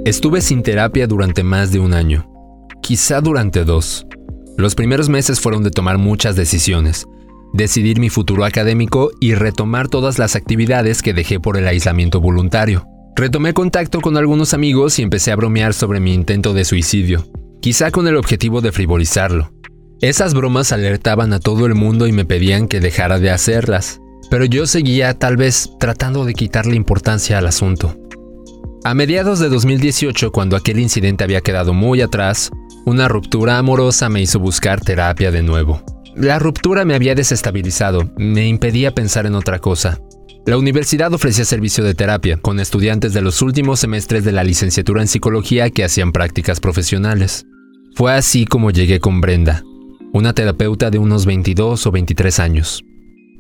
Estuve 0.04 0.42
sin 0.42 0.64
terapia 0.64 1.08
durante 1.08 1.44
más 1.44 1.72
de 1.72 1.80
un 1.80 1.94
año, 1.94 2.30
quizá 2.82 3.22
durante 3.22 3.64
dos. 3.64 4.06
Los 4.62 4.76
primeros 4.76 5.10
meses 5.10 5.40
fueron 5.40 5.64
de 5.64 5.72
tomar 5.72 5.98
muchas 5.98 6.36
decisiones, 6.36 7.08
decidir 7.52 8.00
mi 8.00 8.10
futuro 8.10 8.46
académico 8.46 9.10
y 9.20 9.34
retomar 9.34 9.88
todas 9.88 10.20
las 10.20 10.36
actividades 10.36 11.02
que 11.02 11.16
dejé 11.16 11.40
por 11.40 11.58
el 11.58 11.68
aislamiento 11.68 12.22
voluntario. 12.22 12.86
Retomé 13.16 13.56
contacto 13.56 14.02
con 14.02 14.18
algunos 14.18 14.54
amigos 14.54 15.00
y 15.00 15.02
empecé 15.02 15.32
a 15.32 15.36
bromear 15.36 15.74
sobre 15.74 16.00
mi 16.00 16.14
intento 16.14 16.54
de 16.54 16.64
suicidio, 16.64 17.26
quizá 17.60 17.90
con 17.90 18.08
el 18.08 18.16
objetivo 18.16 18.62
de 18.62 18.72
frivolizarlo. 18.72 19.52
Esas 20.00 20.36
bromas 20.36 20.72
alertaban 20.72 21.34
a 21.34 21.40
todo 21.40 21.66
el 21.66 21.74
mundo 21.74 22.06
y 22.06 22.12
me 22.12 22.26
pedían 22.26 22.68
que 22.68 22.80
dejara 22.80 23.18
de 23.18 23.32
hacerlas, 23.32 24.00
pero 24.30 24.46
yo 24.46 24.68
seguía 24.68 25.18
tal 25.18 25.38
vez 25.38 25.72
tratando 25.80 26.24
de 26.24 26.36
quitarle 26.36 26.76
importancia 26.76 27.40
al 27.40 27.48
asunto. 27.48 27.98
A 28.84 28.94
mediados 28.94 29.40
de 29.40 29.50
2018, 29.50 30.32
cuando 30.32 30.56
aquel 30.56 30.80
incidente 30.80 31.24
había 31.24 31.42
quedado 31.42 31.74
muy 31.74 32.02
atrás, 32.02 32.52
una 32.86 33.08
ruptura 33.08 33.58
amorosa 33.58 34.10
me 34.10 34.22
hizo 34.22 34.40
buscar 34.40 34.82
terapia 34.82 35.32
de 35.32 35.44
nuevo. 35.44 35.84
La 36.16 36.40
ruptura 36.40 36.86
me 36.86 36.96
había 36.96 37.16
desestabilizado, 37.16 38.12
me 38.18 38.48
impedía 38.48 38.94
pensar 38.94 39.26
en 39.26 39.36
otra 39.36 39.60
cosa. 39.60 40.00
La 40.46 40.58
universidad 40.58 41.14
ofrecía 41.14 41.46
servicio 41.46 41.84
de 41.84 41.94
terapia 41.94 42.38
con 42.38 42.60
estudiantes 42.60 43.14
de 43.14 43.22
los 43.22 43.42
últimos 43.42 43.80
semestres 43.80 44.24
de 44.24 44.32
la 44.32 44.44
licenciatura 44.44 45.02
en 45.02 45.08
psicología 45.08 45.70
que 45.70 45.84
hacían 45.84 46.12
prácticas 46.12 46.60
profesionales. 46.60 47.46
Fue 47.96 48.14
así 48.14 48.46
como 48.46 48.72
llegué 48.72 49.00
con 49.00 49.22
Brenda, 49.22 49.64
una 50.14 50.34
terapeuta 50.34 50.90
de 50.90 50.98
unos 50.98 51.26
22 51.26 51.86
o 51.86 51.92
23 51.92 52.40
años. 52.40 52.84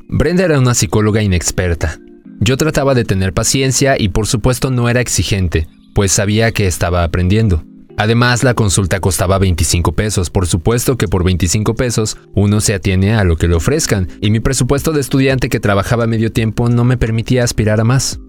Brenda 0.08 0.44
era 0.44 0.60
una 0.60 0.74
psicóloga 0.74 1.24
inexperta, 1.24 1.98
yo 2.44 2.58
trataba 2.58 2.96
de 2.96 3.06
tener 3.06 3.34
paciencia 3.34 3.98
y 4.00 4.10
por 4.10 4.26
supuesto 4.26 4.72
no 4.72 4.90
era 4.90 5.00
exigente, 5.00 5.68
pues 5.94 6.12
sabía 6.12 6.52
que 6.52 6.66
estaba 6.66 7.04
aprendiendo. 7.04 7.64
Además, 8.02 8.44
la 8.44 8.56
consulta 8.56 9.00
costaba 9.00 9.38
25 9.38 9.92
pesos. 9.92 10.32
Por 10.32 10.48
supuesto 10.48 10.98
que 10.98 11.08
por 11.08 11.24
25 11.24 11.76
pesos 11.76 12.18
uno 12.34 12.60
se 12.60 12.74
atiene 12.74 13.14
a 13.14 13.24
lo 13.24 13.36
que 13.38 13.48
le 13.48 13.54
ofrezcan, 13.54 14.08
y 14.22 14.32
mi 14.32 14.40
presupuesto 14.40 14.92
de 14.92 15.02
estudiante 15.02 15.50
que 15.50 15.60
trabajaba 15.60 16.08
medio 16.08 16.32
tiempo 16.32 16.68
no 16.68 16.84
me 16.84 16.98
permitía 16.98 17.44
aspirar 17.44 17.80
a 17.80 17.84
más. 17.84 18.20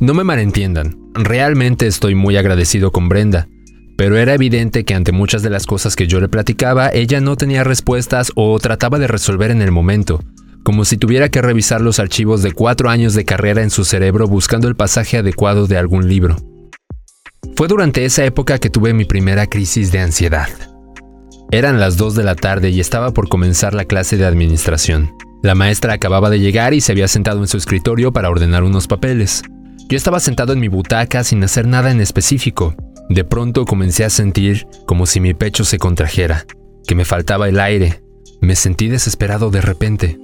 No 0.00 0.12
me 0.12 0.22
malentiendan, 0.22 0.98
realmente 1.14 1.86
estoy 1.86 2.14
muy 2.14 2.36
agradecido 2.36 2.92
con 2.92 3.08
Brenda, 3.08 3.48
pero 3.96 4.18
era 4.18 4.34
evidente 4.34 4.84
que 4.84 4.92
ante 4.94 5.12
muchas 5.12 5.42
de 5.42 5.48
las 5.48 5.64
cosas 5.64 5.96
que 5.96 6.06
yo 6.06 6.20
le 6.20 6.28
platicaba, 6.28 6.90
ella 6.92 7.22
no 7.22 7.36
tenía 7.36 7.64
respuestas 7.64 8.32
o 8.34 8.58
trataba 8.58 8.98
de 8.98 9.06
resolver 9.06 9.50
en 9.50 9.62
el 9.62 9.72
momento, 9.72 10.22
como 10.62 10.84
si 10.84 10.98
tuviera 10.98 11.30
que 11.30 11.40
revisar 11.40 11.80
los 11.80 12.00
archivos 12.00 12.42
de 12.42 12.52
cuatro 12.52 12.90
años 12.90 13.14
de 13.14 13.24
carrera 13.24 13.62
en 13.62 13.70
su 13.70 13.86
cerebro 13.86 14.28
buscando 14.28 14.68
el 14.68 14.76
pasaje 14.76 15.16
adecuado 15.16 15.66
de 15.66 15.78
algún 15.78 16.06
libro. 16.06 16.51
Fue 17.56 17.68
durante 17.68 18.04
esa 18.04 18.24
época 18.24 18.58
que 18.58 18.70
tuve 18.70 18.92
mi 18.92 19.04
primera 19.04 19.46
crisis 19.46 19.92
de 19.92 20.00
ansiedad. 20.00 20.48
Eran 21.50 21.78
las 21.78 21.96
2 21.96 22.14
de 22.14 22.24
la 22.24 22.34
tarde 22.34 22.70
y 22.70 22.80
estaba 22.80 23.12
por 23.12 23.28
comenzar 23.28 23.74
la 23.74 23.84
clase 23.84 24.16
de 24.16 24.24
administración. 24.24 25.14
La 25.42 25.54
maestra 25.54 25.92
acababa 25.92 26.30
de 26.30 26.40
llegar 26.40 26.72
y 26.72 26.80
se 26.80 26.92
había 26.92 27.08
sentado 27.08 27.40
en 27.40 27.48
su 27.48 27.56
escritorio 27.56 28.12
para 28.12 28.30
ordenar 28.30 28.62
unos 28.62 28.86
papeles. 28.86 29.42
Yo 29.88 29.96
estaba 29.96 30.18
sentado 30.18 30.52
en 30.54 30.60
mi 30.60 30.68
butaca 30.68 31.22
sin 31.24 31.44
hacer 31.44 31.66
nada 31.66 31.90
en 31.90 32.00
específico. 32.00 32.74
De 33.08 33.24
pronto 33.24 33.64
comencé 33.64 34.04
a 34.04 34.10
sentir 34.10 34.66
como 34.86 35.04
si 35.04 35.20
mi 35.20 35.34
pecho 35.34 35.64
se 35.64 35.78
contrajera, 35.78 36.46
que 36.86 36.94
me 36.94 37.04
faltaba 37.04 37.48
el 37.48 37.60
aire. 37.60 38.02
Me 38.40 38.56
sentí 38.56 38.88
desesperado 38.88 39.50
de 39.50 39.60
repente. 39.60 40.18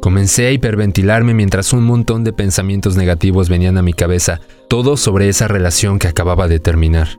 Comencé 0.00 0.46
a 0.46 0.52
hiperventilarme 0.52 1.34
mientras 1.34 1.72
un 1.72 1.82
montón 1.82 2.22
de 2.22 2.32
pensamientos 2.32 2.96
negativos 2.96 3.48
venían 3.48 3.78
a 3.78 3.82
mi 3.82 3.92
cabeza, 3.92 4.40
todos 4.68 5.00
sobre 5.00 5.28
esa 5.28 5.48
relación 5.48 5.98
que 5.98 6.06
acababa 6.06 6.46
de 6.46 6.60
terminar. 6.60 7.18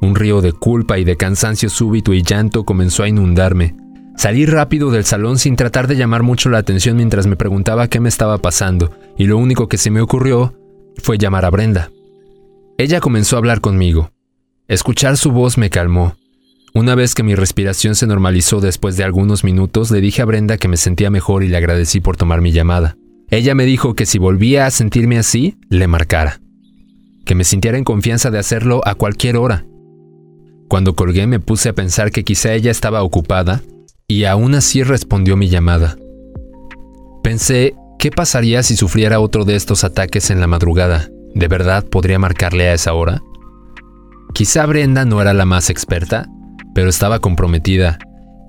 Un 0.00 0.14
río 0.14 0.40
de 0.40 0.52
culpa 0.52 0.98
y 0.98 1.04
de 1.04 1.16
cansancio 1.16 1.68
súbito 1.68 2.12
y 2.12 2.22
llanto 2.22 2.64
comenzó 2.64 3.02
a 3.02 3.08
inundarme. 3.08 3.74
Salí 4.16 4.46
rápido 4.46 4.92
del 4.92 5.04
salón 5.04 5.38
sin 5.38 5.56
tratar 5.56 5.88
de 5.88 5.96
llamar 5.96 6.22
mucho 6.22 6.50
la 6.50 6.58
atención 6.58 6.96
mientras 6.96 7.26
me 7.26 7.34
preguntaba 7.34 7.88
qué 7.88 7.98
me 7.98 8.08
estaba 8.08 8.38
pasando, 8.38 8.92
y 9.18 9.26
lo 9.26 9.36
único 9.36 9.68
que 9.68 9.76
se 9.76 9.90
me 9.90 10.00
ocurrió 10.00 10.54
fue 11.02 11.18
llamar 11.18 11.44
a 11.44 11.50
Brenda. 11.50 11.90
Ella 12.78 13.00
comenzó 13.00 13.34
a 13.34 13.40
hablar 13.40 13.60
conmigo. 13.60 14.12
Escuchar 14.68 15.16
su 15.16 15.32
voz 15.32 15.58
me 15.58 15.68
calmó, 15.68 16.14
una 16.74 16.96
vez 16.96 17.14
que 17.14 17.22
mi 17.22 17.36
respiración 17.36 17.94
se 17.94 18.06
normalizó 18.06 18.60
después 18.60 18.96
de 18.96 19.04
algunos 19.04 19.44
minutos, 19.44 19.90
le 19.92 20.00
dije 20.00 20.22
a 20.22 20.24
Brenda 20.24 20.58
que 20.58 20.68
me 20.68 20.76
sentía 20.76 21.08
mejor 21.08 21.44
y 21.44 21.48
le 21.48 21.56
agradecí 21.56 22.00
por 22.00 22.16
tomar 22.16 22.40
mi 22.40 22.50
llamada. 22.50 22.96
Ella 23.30 23.54
me 23.54 23.64
dijo 23.64 23.94
que 23.94 24.06
si 24.06 24.18
volvía 24.18 24.66
a 24.66 24.70
sentirme 24.70 25.18
así, 25.18 25.56
le 25.70 25.86
marcara. 25.86 26.40
Que 27.24 27.34
me 27.34 27.44
sintiera 27.44 27.78
en 27.78 27.84
confianza 27.84 28.30
de 28.30 28.38
hacerlo 28.38 28.80
a 28.84 28.96
cualquier 28.96 29.36
hora. 29.36 29.64
Cuando 30.68 30.94
colgué 30.94 31.26
me 31.26 31.40
puse 31.40 31.68
a 31.68 31.74
pensar 31.74 32.10
que 32.10 32.24
quizá 32.24 32.52
ella 32.52 32.70
estaba 32.70 33.02
ocupada 33.02 33.62
y 34.08 34.24
aún 34.24 34.54
así 34.54 34.82
respondió 34.82 35.36
mi 35.36 35.48
llamada. 35.48 35.96
Pensé, 37.22 37.74
¿qué 37.98 38.10
pasaría 38.10 38.62
si 38.62 38.76
sufriera 38.76 39.20
otro 39.20 39.44
de 39.44 39.56
estos 39.56 39.84
ataques 39.84 40.30
en 40.30 40.40
la 40.40 40.46
madrugada? 40.46 41.08
¿De 41.34 41.48
verdad 41.48 41.84
podría 41.84 42.18
marcarle 42.18 42.68
a 42.68 42.74
esa 42.74 42.92
hora? 42.94 43.22
Quizá 44.32 44.66
Brenda 44.66 45.04
no 45.04 45.22
era 45.22 45.32
la 45.32 45.44
más 45.44 45.70
experta, 45.70 46.28
pero 46.74 46.90
estaba 46.90 47.20
comprometida 47.20 47.98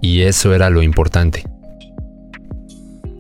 y 0.01 0.22
eso 0.22 0.53
era 0.53 0.70
lo 0.70 0.84
importante. 0.84 1.44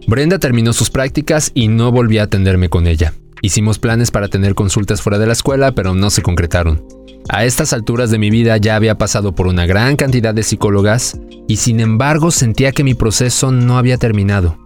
Brenda 0.07 0.37
terminó 0.37 0.73
sus 0.73 0.89
prácticas 0.89 1.51
y 1.53 1.67
no 1.67 1.91
volví 1.91 2.19
a 2.19 2.23
atenderme 2.23 2.69
con 2.69 2.85
ella. 2.85 3.13
Hicimos 3.41 3.79
planes 3.79 4.11
para 4.11 4.27
tener 4.27 4.55
consultas 4.55 5.01
fuera 5.01 5.17
de 5.17 5.27
la 5.27 5.33
escuela, 5.33 5.71
pero 5.71 5.93
no 5.95 6.09
se 6.09 6.21
concretaron. 6.21 6.83
A 7.27 7.43
estas 7.43 7.73
alturas 7.73 8.11
de 8.11 8.19
mi 8.19 8.29
vida 8.29 8.57
ya 8.57 8.75
había 8.75 8.97
pasado 8.97 9.33
por 9.33 9.47
una 9.47 9.65
gran 9.65 9.95
cantidad 9.95 10.33
de 10.33 10.43
psicólogas 10.43 11.19
y 11.47 11.57
sin 11.57 11.79
embargo 11.79 12.29
sentía 12.29 12.71
que 12.71 12.83
mi 12.83 12.93
proceso 12.93 13.51
no 13.51 13.77
había 13.77 13.97
terminado. 13.97 14.59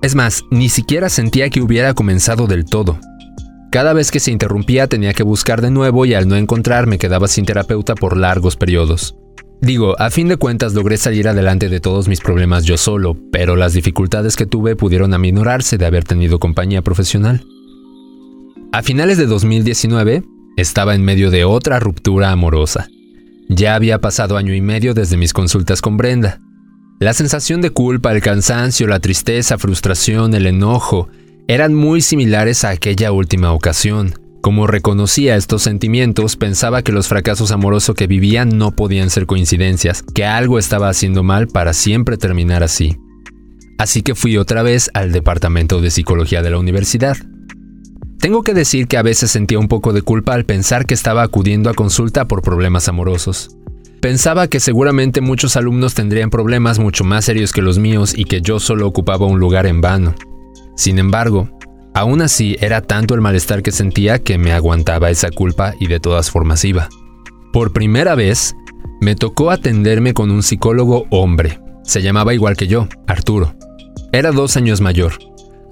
Es 0.00 0.14
más, 0.14 0.44
ni 0.50 0.68
siquiera 0.68 1.10
sentía 1.10 1.50
que 1.50 1.60
hubiera 1.60 1.92
comenzado 1.92 2.46
del 2.46 2.64
todo. 2.64 2.98
Cada 3.70 3.92
vez 3.92 4.10
que 4.10 4.20
se 4.20 4.30
interrumpía 4.30 4.86
tenía 4.86 5.12
que 5.12 5.22
buscar 5.22 5.60
de 5.60 5.70
nuevo 5.70 6.06
y 6.06 6.14
al 6.14 6.28
no 6.28 6.36
encontrar 6.36 6.86
me 6.86 6.98
quedaba 6.98 7.28
sin 7.28 7.44
terapeuta 7.44 7.94
por 7.94 8.16
largos 8.16 8.56
periodos. 8.56 9.14
Digo, 9.60 10.00
a 10.00 10.10
fin 10.10 10.28
de 10.28 10.36
cuentas 10.36 10.74
logré 10.74 10.96
salir 10.96 11.28
adelante 11.28 11.68
de 11.68 11.80
todos 11.80 12.06
mis 12.06 12.20
problemas 12.20 12.64
yo 12.64 12.76
solo, 12.76 13.16
pero 13.32 13.56
las 13.56 13.72
dificultades 13.72 14.36
que 14.36 14.46
tuve 14.46 14.76
pudieron 14.76 15.14
aminorarse 15.14 15.78
de 15.78 15.86
haber 15.86 16.04
tenido 16.04 16.38
compañía 16.38 16.82
profesional. 16.82 17.44
A 18.72 18.82
finales 18.82 19.18
de 19.18 19.26
2019, 19.26 20.22
estaba 20.56 20.94
en 20.94 21.04
medio 21.04 21.30
de 21.30 21.44
otra 21.44 21.80
ruptura 21.80 22.30
amorosa. 22.30 22.88
Ya 23.48 23.74
había 23.74 24.00
pasado 24.00 24.36
año 24.36 24.54
y 24.54 24.60
medio 24.60 24.94
desde 24.94 25.16
mis 25.16 25.32
consultas 25.32 25.80
con 25.80 25.96
Brenda. 25.96 26.40
La 27.00 27.14
sensación 27.14 27.60
de 27.60 27.70
culpa, 27.70 28.12
el 28.12 28.20
cansancio, 28.20 28.86
la 28.86 29.00
tristeza, 29.00 29.56
frustración, 29.56 30.34
el 30.34 30.46
enojo, 30.46 31.08
eran 31.46 31.74
muy 31.74 32.00
similares 32.00 32.64
a 32.64 32.70
aquella 32.70 33.12
última 33.12 33.52
ocasión. 33.52 34.14
Como 34.40 34.66
reconocía 34.66 35.36
estos 35.36 35.62
sentimientos, 35.62 36.36
pensaba 36.36 36.82
que 36.82 36.92
los 36.92 37.08
fracasos 37.08 37.50
amorosos 37.50 37.96
que 37.96 38.06
vivía 38.06 38.44
no 38.44 38.70
podían 38.70 39.10
ser 39.10 39.26
coincidencias, 39.26 40.02
que 40.02 40.24
algo 40.24 40.58
estaba 40.58 40.88
haciendo 40.88 41.22
mal 41.22 41.48
para 41.48 41.72
siempre 41.72 42.16
terminar 42.16 42.62
así. 42.62 42.96
Así 43.78 44.02
que 44.02 44.14
fui 44.14 44.36
otra 44.36 44.62
vez 44.62 44.90
al 44.94 45.12
departamento 45.12 45.80
de 45.80 45.90
psicología 45.90 46.42
de 46.42 46.50
la 46.50 46.58
universidad. 46.58 47.16
Tengo 48.20 48.42
que 48.42 48.54
decir 48.54 48.88
que 48.88 48.96
a 48.96 49.02
veces 49.02 49.30
sentía 49.30 49.58
un 49.58 49.68
poco 49.68 49.92
de 49.92 50.02
culpa 50.02 50.34
al 50.34 50.44
pensar 50.44 50.86
que 50.86 50.94
estaba 50.94 51.22
acudiendo 51.22 51.70
a 51.70 51.74
consulta 51.74 52.26
por 52.26 52.42
problemas 52.42 52.88
amorosos. 52.88 53.56
Pensaba 54.00 54.46
que 54.46 54.60
seguramente 54.60 55.20
muchos 55.20 55.56
alumnos 55.56 55.94
tendrían 55.94 56.30
problemas 56.30 56.78
mucho 56.78 57.02
más 57.04 57.24
serios 57.24 57.52
que 57.52 57.62
los 57.62 57.78
míos 57.78 58.14
y 58.16 58.24
que 58.24 58.40
yo 58.40 58.60
solo 58.60 58.86
ocupaba 58.86 59.26
un 59.26 59.40
lugar 59.40 59.66
en 59.66 59.80
vano. 59.80 60.14
Sin 60.76 61.00
embargo, 61.00 61.48
aún 61.98 62.22
así 62.22 62.56
era 62.60 62.80
tanto 62.80 63.14
el 63.14 63.20
malestar 63.20 63.62
que 63.62 63.72
sentía 63.72 64.20
que 64.20 64.38
me 64.38 64.52
aguantaba 64.52 65.10
esa 65.10 65.30
culpa 65.30 65.74
y 65.80 65.88
de 65.88 65.98
todas 65.98 66.30
formas 66.30 66.64
iba. 66.64 66.88
Por 67.52 67.72
primera 67.72 68.14
vez, 68.14 68.54
me 69.00 69.16
tocó 69.16 69.50
atenderme 69.50 70.14
con 70.14 70.30
un 70.30 70.44
psicólogo 70.44 71.06
hombre. 71.10 71.60
Se 71.82 72.00
llamaba 72.00 72.34
igual 72.34 72.56
que 72.56 72.68
yo, 72.68 72.86
Arturo. 73.08 73.54
Era 74.12 74.30
dos 74.30 74.56
años 74.56 74.80
mayor, 74.80 75.14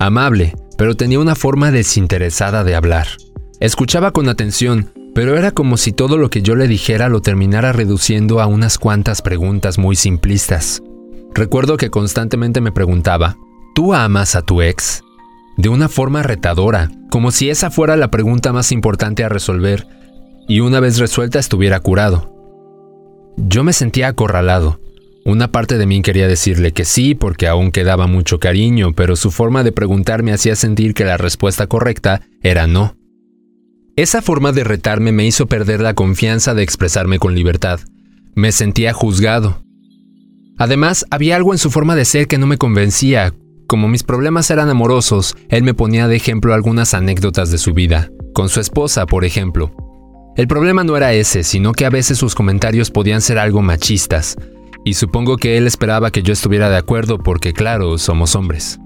amable, 0.01 0.55
pero 0.77 0.97
tenía 0.97 1.21
una 1.21 1.37
forma 1.37 1.71
desinteresada 1.71 2.65
de 2.65 2.75
hablar. 2.75 3.07
Escuchaba 3.61 4.11
con 4.11 4.29
atención, 4.29 4.93
pero 5.15 5.39
era 5.39 5.53
como 5.53 5.77
si 5.77 5.93
todo 5.93 6.19
lo 6.19 6.29
que 6.29 6.43
yo 6.43 6.57
le 6.57 6.67
dijera 6.67 7.09
lo 7.09 7.23
terminara 7.23 7.73
reduciendo 7.73 8.41
a 8.41 8.47
unas 8.47 8.79
cuantas 8.79 9.23
preguntas 9.23 9.79
muy 9.79 9.95
simplistas. 9.95 10.83
Recuerdo 11.35 11.77
que 11.77 11.91
constantemente 11.91 12.61
me 12.61 12.73
preguntaba, 12.73 13.37
¿Tú 13.77 13.95
amas 13.95 14.35
a 14.35 14.43
tu 14.43 14.63
ex? 14.63 15.03
De 15.57 15.69
una 15.69 15.89
forma 15.89 16.23
retadora, 16.23 16.91
como 17.11 17.31
si 17.31 17.49
esa 17.49 17.71
fuera 17.71 17.97
la 17.97 18.11
pregunta 18.11 18.53
más 18.53 18.73
importante 18.73 19.25
a 19.25 19.29
resolver, 19.29 19.87
y 20.49 20.61
una 20.61 20.81
vez 20.81 20.99
resuelta 20.99 21.39
estuviera 21.39 21.81
curado. 21.81 22.33
Yo 23.37 23.65
me 23.65 23.73
sentía 23.73 24.09
acorralado. 24.09 24.81
Una 25.25 25.51
parte 25.51 25.77
de 25.77 25.87
mí 25.87 26.03
quería 26.03 26.29
decirle 26.29 26.73
que 26.73 26.85
sí 26.85 27.15
porque 27.15 27.49
aún 27.49 27.73
quedaba 27.73 28.07
mucho 28.07 28.39
cariño, 28.39 28.93
pero 28.93 29.17
su 29.17 29.31
forma 29.31 29.65
de 29.65 29.73
preguntar 29.73 30.23
me 30.23 30.33
hacía 30.33 30.55
sentir 30.55 30.95
que 30.95 31.05
la 31.05 31.17
respuesta 31.17 31.67
correcta 31.67 32.23
era 32.43 32.67
no. 32.67 32.97
Esa 33.97 34.23
forma 34.23 34.53
de 34.53 34.63
retarme 34.63 35.11
me 35.11 35.27
hizo 35.27 35.47
perder 35.47 35.81
la 35.81 35.95
confianza 35.95 36.55
de 36.55 36.63
expresarme 36.63 37.19
con 37.19 37.35
libertad. 37.35 37.81
Me 38.35 38.53
sentía 38.53 38.93
juzgado. 38.93 39.63
Además, 40.59 41.07
había 41.11 41.37
algo 41.37 41.53
en 41.53 41.59
su 41.59 41.71
forma 41.71 41.97
de 41.97 42.05
ser 42.05 42.29
que 42.29 42.39
no 42.39 42.47
me 42.47 42.59
convencía, 42.59 43.35
como 43.67 43.89
mis 43.89 44.03
problemas 44.03 44.51
eran 44.51 44.69
amorosos, 44.69 45.37
él 45.49 45.63
me 45.63 45.75
ponía 45.75 46.09
de 46.09 46.17
ejemplo 46.17 46.55
algunas 46.55 46.95
anécdotas 46.95 47.51
de 47.51 47.59
su 47.59 47.75
vida, 47.75 48.11
con 48.33 48.49
su 48.49 48.61
esposa, 48.61 49.07
por 49.07 49.25
ejemplo. 49.25 49.73
El 50.37 50.47
problema 50.49 50.85
no 50.85 50.97
era 50.97 51.13
ese, 51.15 51.43
sino 51.43 51.73
que 51.73 51.87
a 51.87 51.91
veces 51.91 52.19
sus 52.19 52.35
comentarios 52.35 52.91
podían 52.91 53.21
ser 53.21 53.39
algo 53.39 53.63
machistas, 53.63 54.37
y 54.85 54.95
supongo 54.95 55.37
que 55.37 55.57
él 55.57 55.67
esperaba 55.67 56.11
que 56.11 56.23
yo 56.23 56.33
estuviera 56.33 56.71
de 56.71 56.77
acuerdo 56.77 57.19
porque, 57.19 57.53
claro, 57.53 57.99
somos 57.99 58.37
hombres. 58.37 58.79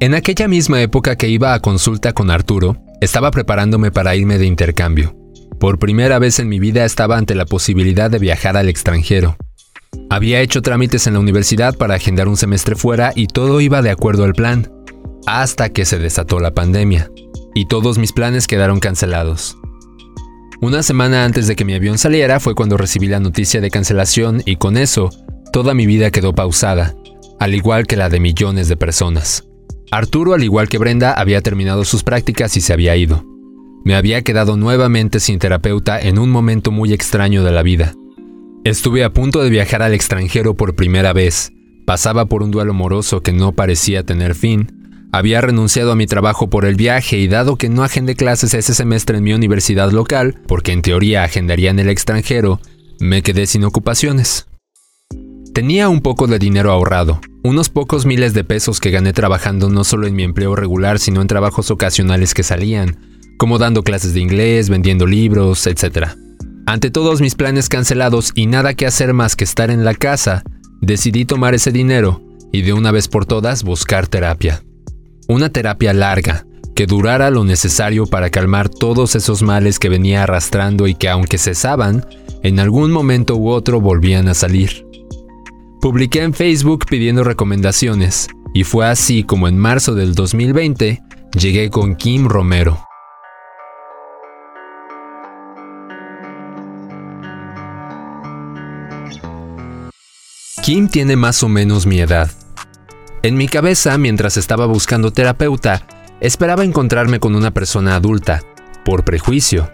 En 0.00 0.14
aquella 0.14 0.48
misma 0.48 0.82
época 0.82 1.16
que 1.16 1.28
iba 1.28 1.54
a 1.54 1.60
consulta 1.60 2.12
con 2.12 2.30
Arturo, 2.30 2.76
estaba 3.00 3.30
preparándome 3.30 3.90
para 3.90 4.16
irme 4.16 4.36
de 4.38 4.46
intercambio. 4.46 5.16
Por 5.58 5.78
primera 5.78 6.18
vez 6.18 6.40
en 6.40 6.48
mi 6.48 6.58
vida 6.58 6.84
estaba 6.84 7.16
ante 7.16 7.34
la 7.34 7.46
posibilidad 7.46 8.10
de 8.10 8.18
viajar 8.18 8.56
al 8.56 8.68
extranjero. 8.68 9.36
Había 10.10 10.40
hecho 10.40 10.62
trámites 10.62 11.06
en 11.06 11.14
la 11.14 11.20
universidad 11.20 11.76
para 11.76 11.94
agendar 11.94 12.28
un 12.28 12.36
semestre 12.36 12.76
fuera 12.76 13.12
y 13.14 13.26
todo 13.26 13.60
iba 13.60 13.82
de 13.82 13.90
acuerdo 13.90 14.24
al 14.24 14.34
plan, 14.34 14.70
hasta 15.26 15.70
que 15.70 15.84
se 15.84 15.98
desató 15.98 16.40
la 16.40 16.54
pandemia, 16.54 17.10
y 17.54 17.66
todos 17.66 17.98
mis 17.98 18.12
planes 18.12 18.46
quedaron 18.46 18.80
cancelados. 18.80 19.56
Una 20.60 20.82
semana 20.82 21.24
antes 21.24 21.46
de 21.46 21.56
que 21.56 21.64
mi 21.64 21.74
avión 21.74 21.98
saliera 21.98 22.40
fue 22.40 22.54
cuando 22.54 22.76
recibí 22.76 23.08
la 23.08 23.20
noticia 23.20 23.60
de 23.60 23.70
cancelación 23.70 24.42
y 24.46 24.56
con 24.56 24.76
eso, 24.76 25.10
toda 25.52 25.74
mi 25.74 25.86
vida 25.86 26.10
quedó 26.10 26.34
pausada, 26.34 26.94
al 27.38 27.54
igual 27.54 27.86
que 27.86 27.96
la 27.96 28.08
de 28.08 28.20
millones 28.20 28.68
de 28.68 28.76
personas. 28.76 29.44
Arturo, 29.90 30.34
al 30.34 30.42
igual 30.42 30.68
que 30.68 30.78
Brenda, 30.78 31.12
había 31.12 31.40
terminado 31.40 31.84
sus 31.84 32.02
prácticas 32.02 32.56
y 32.56 32.60
se 32.60 32.72
había 32.72 32.96
ido. 32.96 33.24
Me 33.84 33.94
había 33.94 34.22
quedado 34.22 34.56
nuevamente 34.56 35.20
sin 35.20 35.38
terapeuta 35.38 36.00
en 36.00 36.18
un 36.18 36.30
momento 36.30 36.70
muy 36.70 36.92
extraño 36.92 37.44
de 37.44 37.52
la 37.52 37.62
vida. 37.62 37.94
Estuve 38.64 39.04
a 39.04 39.12
punto 39.12 39.42
de 39.42 39.50
viajar 39.50 39.82
al 39.82 39.92
extranjero 39.92 40.54
por 40.54 40.74
primera 40.74 41.12
vez. 41.12 41.52
Pasaba 41.84 42.24
por 42.24 42.42
un 42.42 42.50
duelo 42.50 42.72
moroso 42.72 43.20
que 43.20 43.30
no 43.30 43.52
parecía 43.52 44.04
tener 44.04 44.34
fin. 44.34 45.10
Había 45.12 45.42
renunciado 45.42 45.92
a 45.92 45.96
mi 45.96 46.06
trabajo 46.06 46.48
por 46.48 46.64
el 46.64 46.74
viaje 46.74 47.18
y 47.18 47.28
dado 47.28 47.56
que 47.56 47.68
no 47.68 47.84
agendé 47.84 48.14
clases 48.14 48.54
ese 48.54 48.72
semestre 48.72 49.18
en 49.18 49.24
mi 49.24 49.34
universidad 49.34 49.90
local, 49.90 50.40
porque 50.48 50.72
en 50.72 50.80
teoría 50.80 51.24
agendaría 51.24 51.70
en 51.70 51.78
el 51.78 51.90
extranjero, 51.90 52.58
me 53.00 53.20
quedé 53.20 53.46
sin 53.46 53.64
ocupaciones. 53.64 54.46
Tenía 55.52 55.90
un 55.90 56.00
poco 56.00 56.26
de 56.26 56.38
dinero 56.38 56.72
ahorrado, 56.72 57.20
unos 57.42 57.68
pocos 57.68 58.06
miles 58.06 58.32
de 58.32 58.44
pesos 58.44 58.80
que 58.80 58.90
gané 58.90 59.12
trabajando 59.12 59.68
no 59.68 59.84
solo 59.84 60.06
en 60.06 60.16
mi 60.16 60.22
empleo 60.22 60.56
regular, 60.56 60.98
sino 60.98 61.20
en 61.20 61.28
trabajos 61.28 61.70
ocasionales 61.70 62.32
que 62.32 62.42
salían, 62.42 62.96
como 63.36 63.58
dando 63.58 63.82
clases 63.82 64.14
de 64.14 64.20
inglés, 64.20 64.70
vendiendo 64.70 65.06
libros, 65.06 65.66
etc. 65.66 66.14
Ante 66.66 66.90
todos 66.90 67.20
mis 67.20 67.34
planes 67.34 67.68
cancelados 67.68 68.32
y 68.34 68.46
nada 68.46 68.72
que 68.72 68.86
hacer 68.86 69.12
más 69.12 69.36
que 69.36 69.44
estar 69.44 69.70
en 69.70 69.84
la 69.84 69.94
casa, 69.94 70.42
decidí 70.80 71.26
tomar 71.26 71.54
ese 71.54 71.72
dinero 71.72 72.22
y 72.52 72.62
de 72.62 72.72
una 72.72 72.90
vez 72.90 73.08
por 73.08 73.26
todas 73.26 73.64
buscar 73.64 74.06
terapia. 74.06 74.62
Una 75.28 75.50
terapia 75.50 75.92
larga, 75.92 76.46
que 76.74 76.86
durara 76.86 77.30
lo 77.30 77.44
necesario 77.44 78.06
para 78.06 78.30
calmar 78.30 78.68
todos 78.68 79.14
esos 79.14 79.42
males 79.42 79.78
que 79.78 79.90
venía 79.90 80.22
arrastrando 80.22 80.86
y 80.86 80.94
que 80.94 81.08
aunque 81.08 81.36
cesaban, 81.36 82.06
en 82.42 82.58
algún 82.58 82.90
momento 82.90 83.36
u 83.36 83.50
otro 83.50 83.80
volvían 83.80 84.28
a 84.28 84.34
salir. 84.34 84.86
Publiqué 85.82 86.22
en 86.22 86.32
Facebook 86.32 86.86
pidiendo 86.88 87.24
recomendaciones, 87.24 88.28
y 88.54 88.64
fue 88.64 88.86
así 88.86 89.22
como 89.22 89.48
en 89.48 89.58
marzo 89.58 89.94
del 89.94 90.14
2020 90.14 91.02
llegué 91.38 91.68
con 91.68 91.94
Kim 91.94 92.26
Romero. 92.26 92.78
Kim 100.64 100.88
tiene 100.88 101.14
más 101.14 101.42
o 101.42 101.50
menos 101.50 101.84
mi 101.84 102.00
edad. 102.00 102.30
En 103.22 103.36
mi 103.36 103.48
cabeza, 103.48 103.98
mientras 103.98 104.38
estaba 104.38 104.64
buscando 104.64 105.12
terapeuta, 105.12 105.86
esperaba 106.20 106.64
encontrarme 106.64 107.20
con 107.20 107.34
una 107.34 107.50
persona 107.50 107.94
adulta, 107.94 108.40
por 108.82 109.04
prejuicio. 109.04 109.70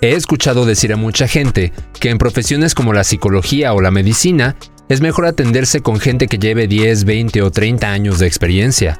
He 0.00 0.14
escuchado 0.14 0.66
decir 0.66 0.92
a 0.92 0.96
mucha 0.96 1.28
gente 1.28 1.72
que 2.00 2.10
en 2.10 2.18
profesiones 2.18 2.74
como 2.74 2.92
la 2.92 3.04
psicología 3.04 3.72
o 3.74 3.80
la 3.80 3.92
medicina 3.92 4.56
es 4.88 5.00
mejor 5.00 5.24
atenderse 5.24 5.82
con 5.82 6.00
gente 6.00 6.26
que 6.26 6.38
lleve 6.38 6.66
10, 6.66 7.04
20 7.04 7.40
o 7.42 7.52
30 7.52 7.88
años 7.88 8.18
de 8.18 8.26
experiencia. 8.26 8.98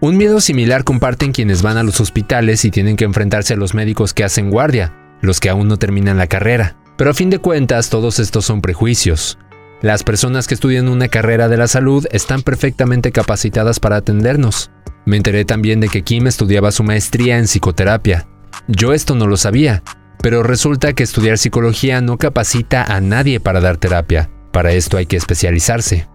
Un 0.00 0.18
miedo 0.18 0.42
similar 0.42 0.84
comparten 0.84 1.32
quienes 1.32 1.62
van 1.62 1.78
a 1.78 1.84
los 1.84 2.02
hospitales 2.02 2.66
y 2.66 2.70
tienen 2.70 2.96
que 2.96 3.06
enfrentarse 3.06 3.54
a 3.54 3.56
los 3.56 3.72
médicos 3.72 4.12
que 4.12 4.24
hacen 4.24 4.50
guardia, 4.50 4.92
los 5.22 5.40
que 5.40 5.48
aún 5.48 5.68
no 5.68 5.78
terminan 5.78 6.18
la 6.18 6.26
carrera. 6.26 6.76
Pero 6.98 7.12
a 7.12 7.14
fin 7.14 7.30
de 7.30 7.38
cuentas 7.38 7.88
todos 7.88 8.18
estos 8.18 8.44
son 8.44 8.60
prejuicios. 8.60 9.38
Las 9.82 10.02
personas 10.02 10.46
que 10.46 10.54
estudian 10.54 10.88
una 10.88 11.08
carrera 11.08 11.48
de 11.48 11.56
la 11.56 11.66
salud 11.66 12.06
están 12.10 12.42
perfectamente 12.42 13.12
capacitadas 13.12 13.80
para 13.80 13.96
atendernos. 13.96 14.70
Me 15.06 15.16
enteré 15.16 15.46
también 15.46 15.80
de 15.80 15.88
que 15.88 16.02
Kim 16.02 16.26
estudiaba 16.26 16.70
su 16.70 16.84
maestría 16.84 17.38
en 17.38 17.46
psicoterapia. 17.46 18.28
Yo 18.68 18.92
esto 18.92 19.14
no 19.14 19.26
lo 19.26 19.38
sabía, 19.38 19.82
pero 20.22 20.42
resulta 20.42 20.92
que 20.92 21.02
estudiar 21.02 21.38
psicología 21.38 22.02
no 22.02 22.18
capacita 22.18 22.84
a 22.84 23.00
nadie 23.00 23.40
para 23.40 23.60
dar 23.60 23.78
terapia. 23.78 24.30
Para 24.52 24.72
esto 24.72 24.98
hay 24.98 25.06
que 25.06 25.16
especializarse. 25.16 26.08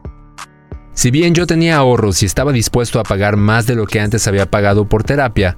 Si 0.93 1.09
bien 1.09 1.33
yo 1.33 1.47
tenía 1.47 1.77
ahorros 1.77 2.21
y 2.21 2.27
estaba 2.27 2.51
dispuesto 2.51 2.99
a 2.99 3.03
pagar 3.03 3.35
más 3.35 3.65
de 3.65 3.75
lo 3.75 3.87
que 3.87 3.99
antes 3.99 4.27
había 4.27 4.49
pagado 4.49 4.87
por 4.87 5.03
terapia, 5.03 5.57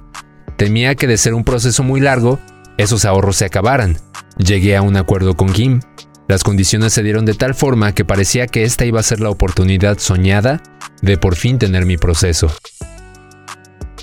temía 0.56 0.94
que 0.94 1.06
de 1.06 1.18
ser 1.18 1.34
un 1.34 1.44
proceso 1.44 1.82
muy 1.82 2.00
largo, 2.00 2.40
esos 2.78 3.04
ahorros 3.04 3.36
se 3.36 3.44
acabaran, 3.44 3.98
Llegué 4.38 4.76
a 4.76 4.82
un 4.82 4.96
acuerdo 4.96 5.36
con 5.36 5.52
Kim. 5.52 5.80
Las 6.28 6.44
condiciones 6.44 6.92
se 6.92 7.02
dieron 7.02 7.24
de 7.24 7.32
tal 7.32 7.54
forma 7.54 7.92
que 7.92 8.04
parecía 8.04 8.46
que 8.46 8.64
esta 8.64 8.84
iba 8.84 9.00
a 9.00 9.02
ser 9.02 9.20
la 9.20 9.30
oportunidad 9.30 9.98
soñada 9.98 10.62
de 11.00 11.16
por 11.16 11.36
fin 11.36 11.58
tener 11.58 11.86
mi 11.86 11.96
proceso. 11.96 12.52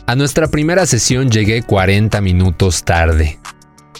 A 0.07 0.15
nuestra 0.15 0.47
primera 0.47 0.87
sesión 0.87 1.29
llegué 1.29 1.61
40 1.61 2.19
minutos 2.21 2.83
tarde. 2.83 3.39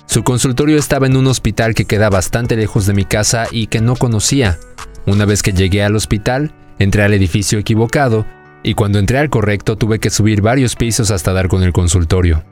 Su 0.07 0.23
consultorio 0.23 0.77
estaba 0.77 1.05
en 1.05 1.17
un 1.17 1.27
hospital 1.27 1.75
que 1.75 1.85
queda 1.85 2.09
bastante 2.09 2.55
lejos 2.55 2.87
de 2.87 2.93
mi 2.93 3.05
casa 3.05 3.45
y 3.51 3.67
que 3.67 3.79
no 3.79 3.95
conocía. 3.95 4.57
Una 5.05 5.25
vez 5.25 5.43
que 5.43 5.53
llegué 5.53 5.83
al 5.83 5.95
hospital, 5.95 6.51
entré 6.79 7.03
al 7.03 7.13
edificio 7.13 7.59
equivocado 7.59 8.25
y 8.63 8.73
cuando 8.73 8.97
entré 8.97 9.19
al 9.19 9.29
correcto 9.29 9.77
tuve 9.77 9.99
que 9.99 10.09
subir 10.09 10.41
varios 10.41 10.75
pisos 10.75 11.11
hasta 11.11 11.31
dar 11.31 11.47
con 11.47 11.61
el 11.61 11.73
consultorio. 11.73 12.43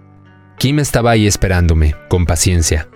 Kim 0.59 0.77
estaba 0.77 1.11
ahí 1.11 1.25
esperándome, 1.25 1.95
con 2.09 2.27
paciencia. 2.27 2.87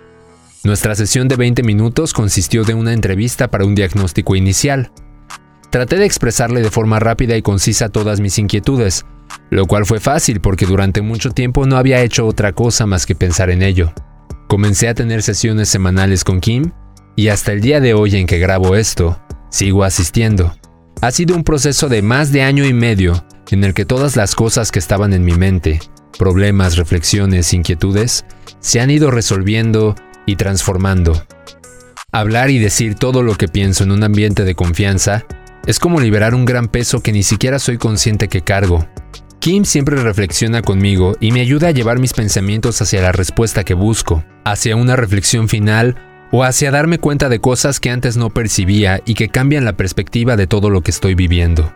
Nuestra 0.63 0.96
sesión 0.96 1.28
de 1.28 1.36
20 1.36 1.63
minutos 1.63 2.13
consistió 2.13 2.63
de 2.63 2.74
una 2.74 2.93
entrevista 2.93 3.50
para 3.50 3.65
un 3.65 3.76
diagnóstico 3.76 4.36
inicial. 4.36 4.91
Traté 5.70 5.98
de 5.98 6.06
expresarle 6.06 6.62
de 6.62 6.72
forma 6.72 7.00
rápida 7.00 7.38
y 7.38 7.41
concisa 7.41 7.89
todas 7.89 8.20
mis 8.20 8.39
inquietudes, 8.39 9.06
lo 9.50 9.65
cual 9.65 9.86
fue 9.86 10.00
fácil 10.00 10.41
porque 10.41 10.65
durante 10.65 11.02
mucho 11.02 11.32
tiempo 11.32 11.65
no 11.65 11.78
había 11.78 12.02
hecho 12.02 12.26
otra 12.26 12.54
cosa 12.54 12.86
más 12.86 13.06
que 13.06 13.15
pensar 13.15 13.50
en 13.50 13.62
ello. 13.62 13.93
Comencé 14.48 14.88
a 14.88 14.93
tener 14.93 15.22
sesiones 15.22 15.70
semanales 15.70 16.24
con 16.24 16.39
Kim 16.39 16.72
y 17.15 17.28
hasta 17.28 17.52
el 17.52 17.62
día 17.62 17.80
de 17.80 17.93
hoy 17.93 18.15
en 18.15 18.26
que 18.26 18.39
grabo 18.39 18.76
esto, 18.76 19.20
sigo 19.50 19.84
asistiendo. 19.84 20.56
Ha 21.02 21.12
sido 21.12 21.36
un 21.36 21.43
proceso 21.43 21.88
de 21.89 22.02
más 22.02 22.32
de 22.32 22.41
año 22.41 22.65
y 22.65 22.74
medio 22.74 23.24
en 23.52 23.63
el 23.63 23.74
que 23.74 23.86
todas 23.86 24.15
las 24.15 24.36
cosas 24.36 24.72
que 24.72 24.80
estaban 24.80 25.13
en 25.13 25.24
mi 25.24 25.34
mente, 25.34 25.80
problemas, 26.17 26.78
reflexiones, 26.78 27.54
inquietudes, 27.54 28.26
se 28.60 28.80
han 28.82 28.89
ido 28.89 29.12
resolviendo 29.12 29.96
y 30.28 30.36
transformando. 30.36 31.26
Hablar 32.12 32.52
y 32.52 32.60
decir 32.60 32.94
todo 32.94 33.24
lo 33.24 33.34
que 33.34 33.48
pienso 33.48 33.84
en 33.84 33.92
un 33.92 34.04
ambiente 34.04 34.44
de 34.44 34.54
confianza 34.54 35.26
es 35.66 35.80
como 35.80 36.00
liberar 36.00 36.36
un 36.36 36.46
gran 36.46 36.68
peso 36.68 37.02
que 37.02 37.12
ni 37.12 37.24
siquiera 37.24 37.58
soy 37.58 37.80
consciente 37.80 38.28
que 38.28 38.42
cargo. 38.42 38.88
Kim 39.40 39.66
siempre 39.66 39.96
reflexiona 39.96 40.62
conmigo 40.62 41.16
y 41.20 41.32
me 41.32 41.42
ayuda 41.42 41.70
a 41.70 41.72
llevar 41.72 42.00
mis 42.00 42.13
pensamientos 42.13 42.82
hacia 42.82 43.02
la 43.02 43.12
respuesta 43.12 43.63
que 43.63 43.74
busco, 43.74 44.24
hacia 44.46 44.76
una 44.76 44.96
reflexión 44.96 45.50
final 45.50 45.96
o 46.32 46.44
hacia 46.44 46.72
darme 46.72 47.00
cuenta 47.00 47.30
de 47.30 47.40
cosas 47.40 47.80
que 47.80 47.90
antes 47.90 48.18
no 48.18 48.30
percibía 48.30 49.02
y 49.06 49.13
que 49.13 49.30
cambian 49.30 49.66
la 49.66 49.78
perspectiva 49.78 50.36
de 50.36 50.48
todo 50.48 50.70
lo 50.70 50.82
que 50.82 50.92
estoy 50.92 51.16
viviendo. 51.16 51.74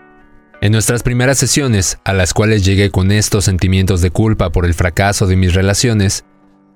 En 0.61 0.71
nuestras 0.71 1.01
primeras 1.01 1.37
sesiones, 1.39 1.97
a 2.03 2.13
las 2.13 2.33
cuales 2.33 2.63
llegué 2.63 2.91
con 2.91 3.11
estos 3.11 3.45
sentimientos 3.45 4.01
de 4.01 4.11
culpa 4.11 4.51
por 4.51 4.65
el 4.65 4.73
fracaso 4.73 5.25
de 5.25 5.35
mis 5.35 5.55
relaciones, 5.55 6.23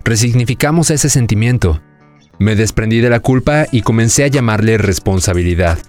resignificamos 0.06 0.92
ese 0.92 1.10
sentimiento. 1.10 1.82
Me 2.38 2.56
desprendí 2.56 3.02
de 3.02 3.10
la 3.10 3.20
culpa 3.20 3.66
y 3.72 3.82
comencé 3.82 4.24
a 4.24 4.28
llamarle 4.28 4.78
responsabilidad. 4.78 5.80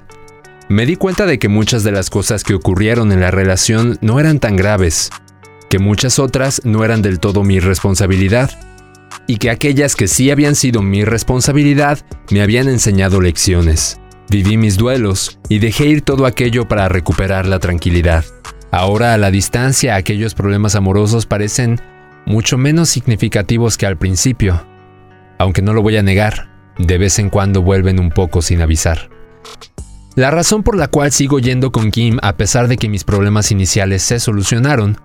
Me 0.69 0.87
di 0.87 0.97
cuenta 0.97 1.27
de 1.27 1.39
que 1.39 1.49
muchas 1.49 1.85
de 1.85 1.93
las 1.93 2.11
cosas 2.11 2.43
que 2.43 2.55
ocurrieron 2.55 3.13
en 3.13 3.21
la 3.21 3.31
relación 3.31 3.99
no 4.01 4.19
eran 4.19 4.41
tan 4.41 4.57
graves, 4.57 5.11
que 5.69 5.79
muchas 5.79 6.19
otras 6.19 6.63
no 6.65 6.85
eran 6.85 7.03
del 7.03 7.21
todo 7.21 7.45
mi 7.45 7.61
responsabilidad, 7.61 8.51
y 9.29 9.37
que 9.37 9.51
aquellas 9.51 9.95
que 9.95 10.09
sí 10.09 10.31
habían 10.31 10.55
sido 10.55 10.83
mi 10.83 11.05
responsabilidad 11.05 11.99
me 12.31 12.43
habían 12.43 12.69
enseñado 12.69 13.21
lecciones. 13.21 14.01
Viví 14.29 14.57
mis 14.57 14.77
duelos 14.77 15.39
y 15.49 15.59
dejé 15.59 15.87
ir 15.87 16.03
todo 16.03 16.27
aquello 16.27 16.67
para 16.67 16.89
recuperar 16.89 17.47
la 17.47 17.59
tranquilidad. 17.59 18.25
Ahora 18.73 19.15
a 19.15 19.19
la 19.19 19.31
distancia 19.31 19.95
aquellos 19.95 20.35
problemas 20.35 20.75
amorosos 20.75 21.27
parecen 21.27 21.81
mucho 22.27 22.59
menos 22.59 22.89
significativos 22.89 23.79
que 23.79 23.87
al 23.87 23.97
principio, 23.97 24.67
aunque 25.39 25.63
no 25.63 25.73
lo 25.73 25.83
voy 25.83 25.97
a 25.97 26.03
negar, 26.03 26.51
de 26.79 26.99
vez 26.99 27.19
en 27.19 27.31
cuando 27.31 27.63
vuelven 27.63 27.99
un 27.99 28.11
poco 28.11 28.43
sin 28.43 28.61
avisar. 28.61 29.09
La 30.17 30.31
razón 30.31 30.63
por 30.63 30.77
la 30.77 30.89
cual 30.89 31.13
sigo 31.13 31.39
yendo 31.39 31.73
con 31.73 31.91
Kim 31.91 32.19
a 32.23 32.37
pesar 32.37 32.69
de 32.69 32.77
que 32.77 32.89
mis 32.89 33.05
problemas 33.05 33.51
iniciales 33.53 34.03
se 34.03 34.19
solucionaron 34.19 34.99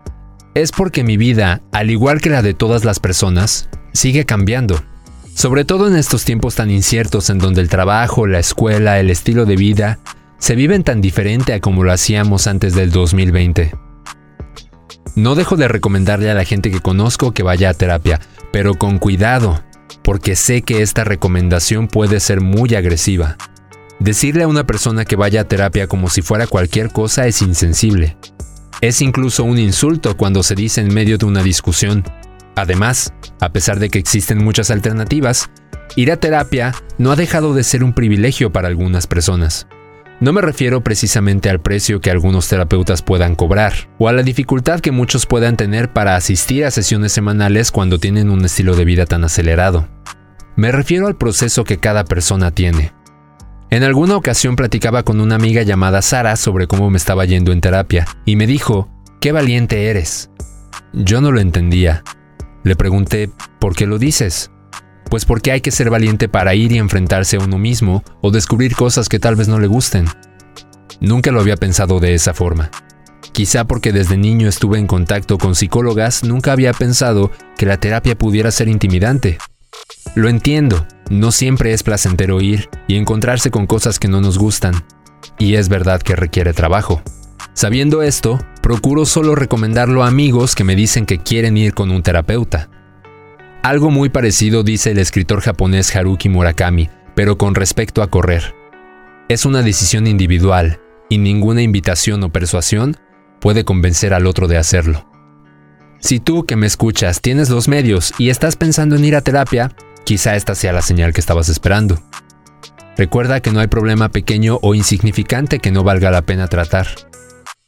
es 0.53 0.71
porque 0.71 1.03
mi 1.03 1.17
vida, 1.17 1.61
al 1.71 1.91
igual 1.91 2.21
que 2.21 2.29
la 2.29 2.41
de 2.41 2.53
todas 2.53 2.85
las 2.85 2.99
personas, 2.99 3.69
sigue 3.93 4.25
cambiando. 4.25 4.81
Sobre 5.33 5.65
todo 5.65 5.87
en 5.87 5.95
estos 5.95 6.25
tiempos 6.25 6.55
tan 6.55 6.69
inciertos 6.71 7.29
en 7.29 7.39
donde 7.39 7.61
el 7.61 7.69
trabajo, 7.69 8.27
la 8.27 8.39
escuela, 8.39 8.99
el 8.99 9.09
estilo 9.09 9.45
de 9.45 9.55
vida 9.55 9.99
se 10.39 10.55
viven 10.55 10.83
tan 10.83 11.01
diferente 11.01 11.53
a 11.53 11.59
como 11.59 11.83
lo 11.83 11.91
hacíamos 11.91 12.47
antes 12.47 12.73
del 12.73 12.91
2020. 12.91 13.90
No 15.15 15.35
dejo 15.35 15.57
de 15.57 15.67
recomendarle 15.67 16.31
a 16.31 16.33
la 16.33 16.45
gente 16.45 16.71
que 16.71 16.79
conozco 16.79 17.33
que 17.33 17.43
vaya 17.43 17.69
a 17.69 17.73
terapia, 17.73 18.19
pero 18.51 18.75
con 18.75 18.97
cuidado, 18.97 19.63
porque 20.03 20.35
sé 20.35 20.61
que 20.61 20.81
esta 20.81 21.03
recomendación 21.03 21.87
puede 21.87 22.19
ser 22.19 22.41
muy 22.41 22.75
agresiva. 22.75 23.37
Decirle 23.99 24.43
a 24.43 24.47
una 24.47 24.65
persona 24.65 25.05
que 25.05 25.15
vaya 25.15 25.41
a 25.41 25.47
terapia 25.47 25.87
como 25.87 26.09
si 26.09 26.21
fuera 26.21 26.47
cualquier 26.47 26.91
cosa 26.91 27.27
es 27.27 27.41
insensible. 27.41 28.17
Es 28.81 29.01
incluso 29.01 29.43
un 29.43 29.59
insulto 29.59 30.17
cuando 30.17 30.41
se 30.43 30.55
dice 30.55 30.81
en 30.81 30.93
medio 30.93 31.17
de 31.17 31.25
una 31.25 31.43
discusión, 31.43 32.03
Además, 32.55 33.13
a 33.39 33.51
pesar 33.51 33.79
de 33.79 33.89
que 33.89 33.99
existen 33.99 34.43
muchas 34.43 34.71
alternativas, 34.71 35.49
ir 35.95 36.11
a 36.11 36.17
terapia 36.17 36.73
no 36.97 37.11
ha 37.11 37.15
dejado 37.15 37.53
de 37.53 37.63
ser 37.63 37.83
un 37.83 37.93
privilegio 37.93 38.51
para 38.51 38.67
algunas 38.67 39.07
personas. 39.07 39.67
No 40.21 40.33
me 40.33 40.41
refiero 40.41 40.83
precisamente 40.83 41.49
al 41.49 41.61
precio 41.61 41.99
que 41.99 42.11
algunos 42.11 42.47
terapeutas 42.47 43.01
puedan 43.01 43.33
cobrar, 43.33 43.73
o 43.97 44.07
a 44.07 44.13
la 44.13 44.21
dificultad 44.21 44.79
que 44.79 44.91
muchos 44.91 45.25
puedan 45.25 45.57
tener 45.57 45.91
para 45.93 46.15
asistir 46.15 46.63
a 46.63 46.69
sesiones 46.69 47.11
semanales 47.11 47.71
cuando 47.71 47.97
tienen 47.97 48.29
un 48.29 48.45
estilo 48.45 48.75
de 48.75 48.85
vida 48.85 49.07
tan 49.07 49.23
acelerado. 49.23 49.89
Me 50.55 50.71
refiero 50.71 51.07
al 51.07 51.17
proceso 51.17 51.63
que 51.63 51.79
cada 51.79 52.05
persona 52.05 52.51
tiene. 52.51 52.93
En 53.71 53.81
alguna 53.81 54.15
ocasión 54.15 54.55
platicaba 54.55 55.01
con 55.01 55.21
una 55.21 55.33
amiga 55.33 55.63
llamada 55.63 56.03
Sara 56.03 56.35
sobre 56.35 56.67
cómo 56.67 56.91
me 56.91 56.97
estaba 56.97 57.25
yendo 57.25 57.51
en 57.51 57.61
terapia, 57.61 58.05
y 58.23 58.35
me 58.35 58.45
dijo, 58.45 58.91
qué 59.21 59.31
valiente 59.31 59.87
eres. 59.87 60.29
Yo 60.93 61.21
no 61.21 61.31
lo 61.31 61.39
entendía, 61.39 62.03
le 62.63 62.75
pregunté, 62.75 63.31
¿por 63.57 63.75
qué 63.75 63.87
lo 63.87 63.97
dices? 63.97 64.51
Pues 65.11 65.25
porque 65.25 65.51
hay 65.51 65.59
que 65.59 65.71
ser 65.71 65.89
valiente 65.89 66.29
para 66.29 66.55
ir 66.55 66.71
y 66.71 66.77
enfrentarse 66.77 67.35
a 67.35 67.41
uno 67.41 67.57
mismo 67.57 68.01
o 68.21 68.31
descubrir 68.31 68.77
cosas 68.77 69.09
que 69.09 69.19
tal 69.19 69.35
vez 69.35 69.49
no 69.49 69.59
le 69.59 69.67
gusten. 69.67 70.05
Nunca 71.01 71.31
lo 71.31 71.41
había 71.41 71.57
pensado 71.57 71.99
de 71.99 72.13
esa 72.13 72.33
forma. 72.33 72.71
Quizá 73.33 73.65
porque 73.65 73.91
desde 73.91 74.15
niño 74.15 74.47
estuve 74.47 74.79
en 74.79 74.87
contacto 74.87 75.37
con 75.37 75.53
psicólogas, 75.53 76.23
nunca 76.23 76.53
había 76.53 76.71
pensado 76.71 77.29
que 77.57 77.65
la 77.65 77.75
terapia 77.75 78.17
pudiera 78.17 78.51
ser 78.51 78.69
intimidante. 78.69 79.37
Lo 80.15 80.29
entiendo, 80.29 80.87
no 81.09 81.33
siempre 81.33 81.73
es 81.73 81.83
placentero 81.83 82.39
ir 82.39 82.69
y 82.87 82.95
encontrarse 82.95 83.51
con 83.51 83.67
cosas 83.67 83.99
que 83.99 84.07
no 84.07 84.21
nos 84.21 84.37
gustan. 84.37 84.75
Y 85.37 85.55
es 85.55 85.67
verdad 85.67 86.01
que 86.01 86.15
requiere 86.15 86.53
trabajo. 86.53 87.01
Sabiendo 87.51 88.01
esto, 88.01 88.39
procuro 88.61 89.05
solo 89.05 89.35
recomendarlo 89.35 90.05
a 90.05 90.07
amigos 90.07 90.55
que 90.55 90.63
me 90.63 90.77
dicen 90.77 91.05
que 91.05 91.17
quieren 91.17 91.57
ir 91.57 91.73
con 91.73 91.91
un 91.91 92.01
terapeuta. 92.01 92.69
Algo 93.63 93.91
muy 93.91 94.09
parecido 94.09 94.63
dice 94.63 94.89
el 94.89 94.97
escritor 94.97 95.41
japonés 95.41 95.95
Haruki 95.95 96.29
Murakami, 96.29 96.89
pero 97.13 97.37
con 97.37 97.53
respecto 97.53 98.01
a 98.01 98.09
correr. 98.09 98.55
Es 99.29 99.45
una 99.45 99.61
decisión 99.61 100.07
individual 100.07 100.79
y 101.09 101.19
ninguna 101.19 101.61
invitación 101.61 102.23
o 102.23 102.29
persuasión 102.29 102.97
puede 103.39 103.63
convencer 103.63 104.15
al 104.15 104.25
otro 104.25 104.47
de 104.47 104.57
hacerlo. 104.57 105.07
Si 105.99 106.19
tú 106.19 106.45
que 106.45 106.55
me 106.55 106.65
escuchas 106.65 107.21
tienes 107.21 107.51
los 107.51 107.67
medios 107.67 108.15
y 108.17 108.31
estás 108.31 108.55
pensando 108.55 108.95
en 108.95 109.05
ir 109.05 109.15
a 109.15 109.21
terapia, 109.21 109.71
quizá 110.05 110.35
esta 110.35 110.55
sea 110.55 110.73
la 110.73 110.81
señal 110.81 111.13
que 111.13 111.21
estabas 111.21 111.47
esperando. 111.47 112.01
Recuerda 112.97 113.41
que 113.41 113.51
no 113.51 113.59
hay 113.59 113.67
problema 113.67 114.09
pequeño 114.09 114.57
o 114.63 114.73
insignificante 114.73 115.59
que 115.59 115.71
no 115.71 115.83
valga 115.83 116.09
la 116.09 116.23
pena 116.23 116.47
tratar. 116.47 116.87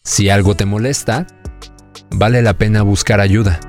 Si 0.03 0.29
algo 0.29 0.55
te 0.55 0.65
molesta, 0.65 1.27
vale 2.09 2.41
la 2.41 2.55
pena 2.55 2.81
buscar 2.81 3.19
ayuda. 3.19 3.59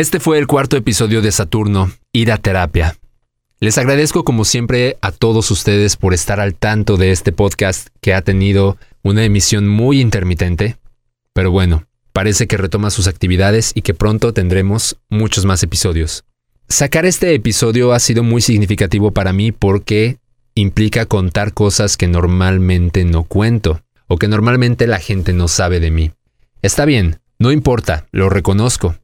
Este 0.00 0.18
fue 0.18 0.38
el 0.38 0.46
cuarto 0.46 0.78
episodio 0.78 1.20
de 1.20 1.30
Saturno, 1.30 1.92
Ir 2.10 2.32
a 2.32 2.38
Terapia. 2.38 2.96
Les 3.58 3.76
agradezco 3.76 4.24
como 4.24 4.46
siempre 4.46 4.96
a 5.02 5.12
todos 5.12 5.50
ustedes 5.50 5.98
por 5.98 6.14
estar 6.14 6.40
al 6.40 6.54
tanto 6.54 6.96
de 6.96 7.10
este 7.10 7.32
podcast 7.32 7.88
que 8.00 8.14
ha 8.14 8.22
tenido 8.22 8.78
una 9.02 9.26
emisión 9.26 9.68
muy 9.68 10.00
intermitente, 10.00 10.78
pero 11.34 11.50
bueno, 11.50 11.84
parece 12.14 12.46
que 12.46 12.56
retoma 12.56 12.88
sus 12.88 13.08
actividades 13.08 13.72
y 13.74 13.82
que 13.82 13.92
pronto 13.92 14.32
tendremos 14.32 14.96
muchos 15.10 15.44
más 15.44 15.62
episodios. 15.62 16.24
Sacar 16.66 17.04
este 17.04 17.34
episodio 17.34 17.92
ha 17.92 17.98
sido 17.98 18.22
muy 18.22 18.40
significativo 18.40 19.10
para 19.10 19.34
mí 19.34 19.52
porque 19.52 20.16
implica 20.54 21.04
contar 21.04 21.52
cosas 21.52 21.98
que 21.98 22.08
normalmente 22.08 23.04
no 23.04 23.24
cuento 23.24 23.82
o 24.06 24.16
que 24.16 24.28
normalmente 24.28 24.86
la 24.86 24.98
gente 24.98 25.34
no 25.34 25.46
sabe 25.46 25.78
de 25.78 25.90
mí. 25.90 26.12
Está 26.62 26.86
bien, 26.86 27.20
no 27.38 27.52
importa, 27.52 28.06
lo 28.12 28.30
reconozco. 28.30 28.96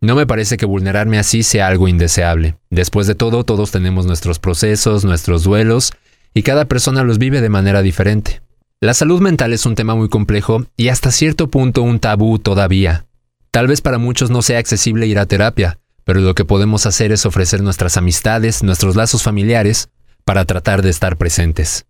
No 0.00 0.14
me 0.14 0.26
parece 0.26 0.56
que 0.56 0.66
vulnerarme 0.66 1.18
así 1.18 1.42
sea 1.42 1.66
algo 1.66 1.88
indeseable. 1.88 2.56
Después 2.70 3.08
de 3.08 3.16
todo, 3.16 3.42
todos 3.42 3.72
tenemos 3.72 4.06
nuestros 4.06 4.38
procesos, 4.38 5.04
nuestros 5.04 5.42
duelos, 5.42 5.92
y 6.34 6.42
cada 6.42 6.66
persona 6.66 7.02
los 7.02 7.18
vive 7.18 7.40
de 7.40 7.48
manera 7.48 7.82
diferente. 7.82 8.40
La 8.80 8.94
salud 8.94 9.20
mental 9.20 9.52
es 9.52 9.66
un 9.66 9.74
tema 9.74 9.96
muy 9.96 10.08
complejo 10.08 10.64
y 10.76 10.88
hasta 10.88 11.10
cierto 11.10 11.50
punto 11.50 11.82
un 11.82 11.98
tabú 11.98 12.38
todavía. 12.38 13.06
Tal 13.50 13.66
vez 13.66 13.80
para 13.80 13.98
muchos 13.98 14.30
no 14.30 14.40
sea 14.40 14.60
accesible 14.60 15.08
ir 15.08 15.18
a 15.18 15.26
terapia, 15.26 15.80
pero 16.04 16.20
lo 16.20 16.36
que 16.36 16.44
podemos 16.44 16.86
hacer 16.86 17.10
es 17.10 17.26
ofrecer 17.26 17.60
nuestras 17.60 17.96
amistades, 17.96 18.62
nuestros 18.62 18.94
lazos 18.94 19.24
familiares, 19.24 19.88
para 20.24 20.44
tratar 20.44 20.82
de 20.82 20.90
estar 20.90 21.16
presentes. 21.16 21.86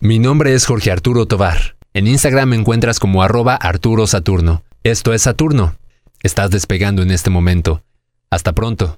Mi 0.00 0.18
nombre 0.18 0.54
es 0.54 0.64
Jorge 0.64 0.90
Arturo 0.90 1.26
Tovar. 1.26 1.76
En 1.92 2.06
Instagram 2.06 2.48
me 2.48 2.56
encuentras 2.56 2.98
como 2.98 3.22
arroba 3.22 3.56
Arturo 3.56 4.06
Saturno. 4.06 4.62
Esto 4.84 5.12
es 5.12 5.22
Saturno. 5.22 5.74
Estás 6.24 6.50
despegando 6.52 7.02
en 7.02 7.10
este 7.10 7.30
momento. 7.30 7.82
Hasta 8.30 8.52
pronto. 8.52 8.96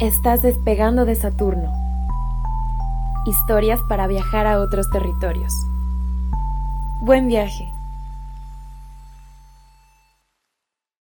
Estás 0.00 0.40
despegando 0.40 1.04
de 1.04 1.14
Saturno. 1.14 1.74
Historias 3.26 3.78
para 3.86 4.06
viajar 4.06 4.46
a 4.46 4.60
otros 4.60 4.88
territorios. 4.88 5.52
Buen 7.02 7.28
viaje. 7.28 7.75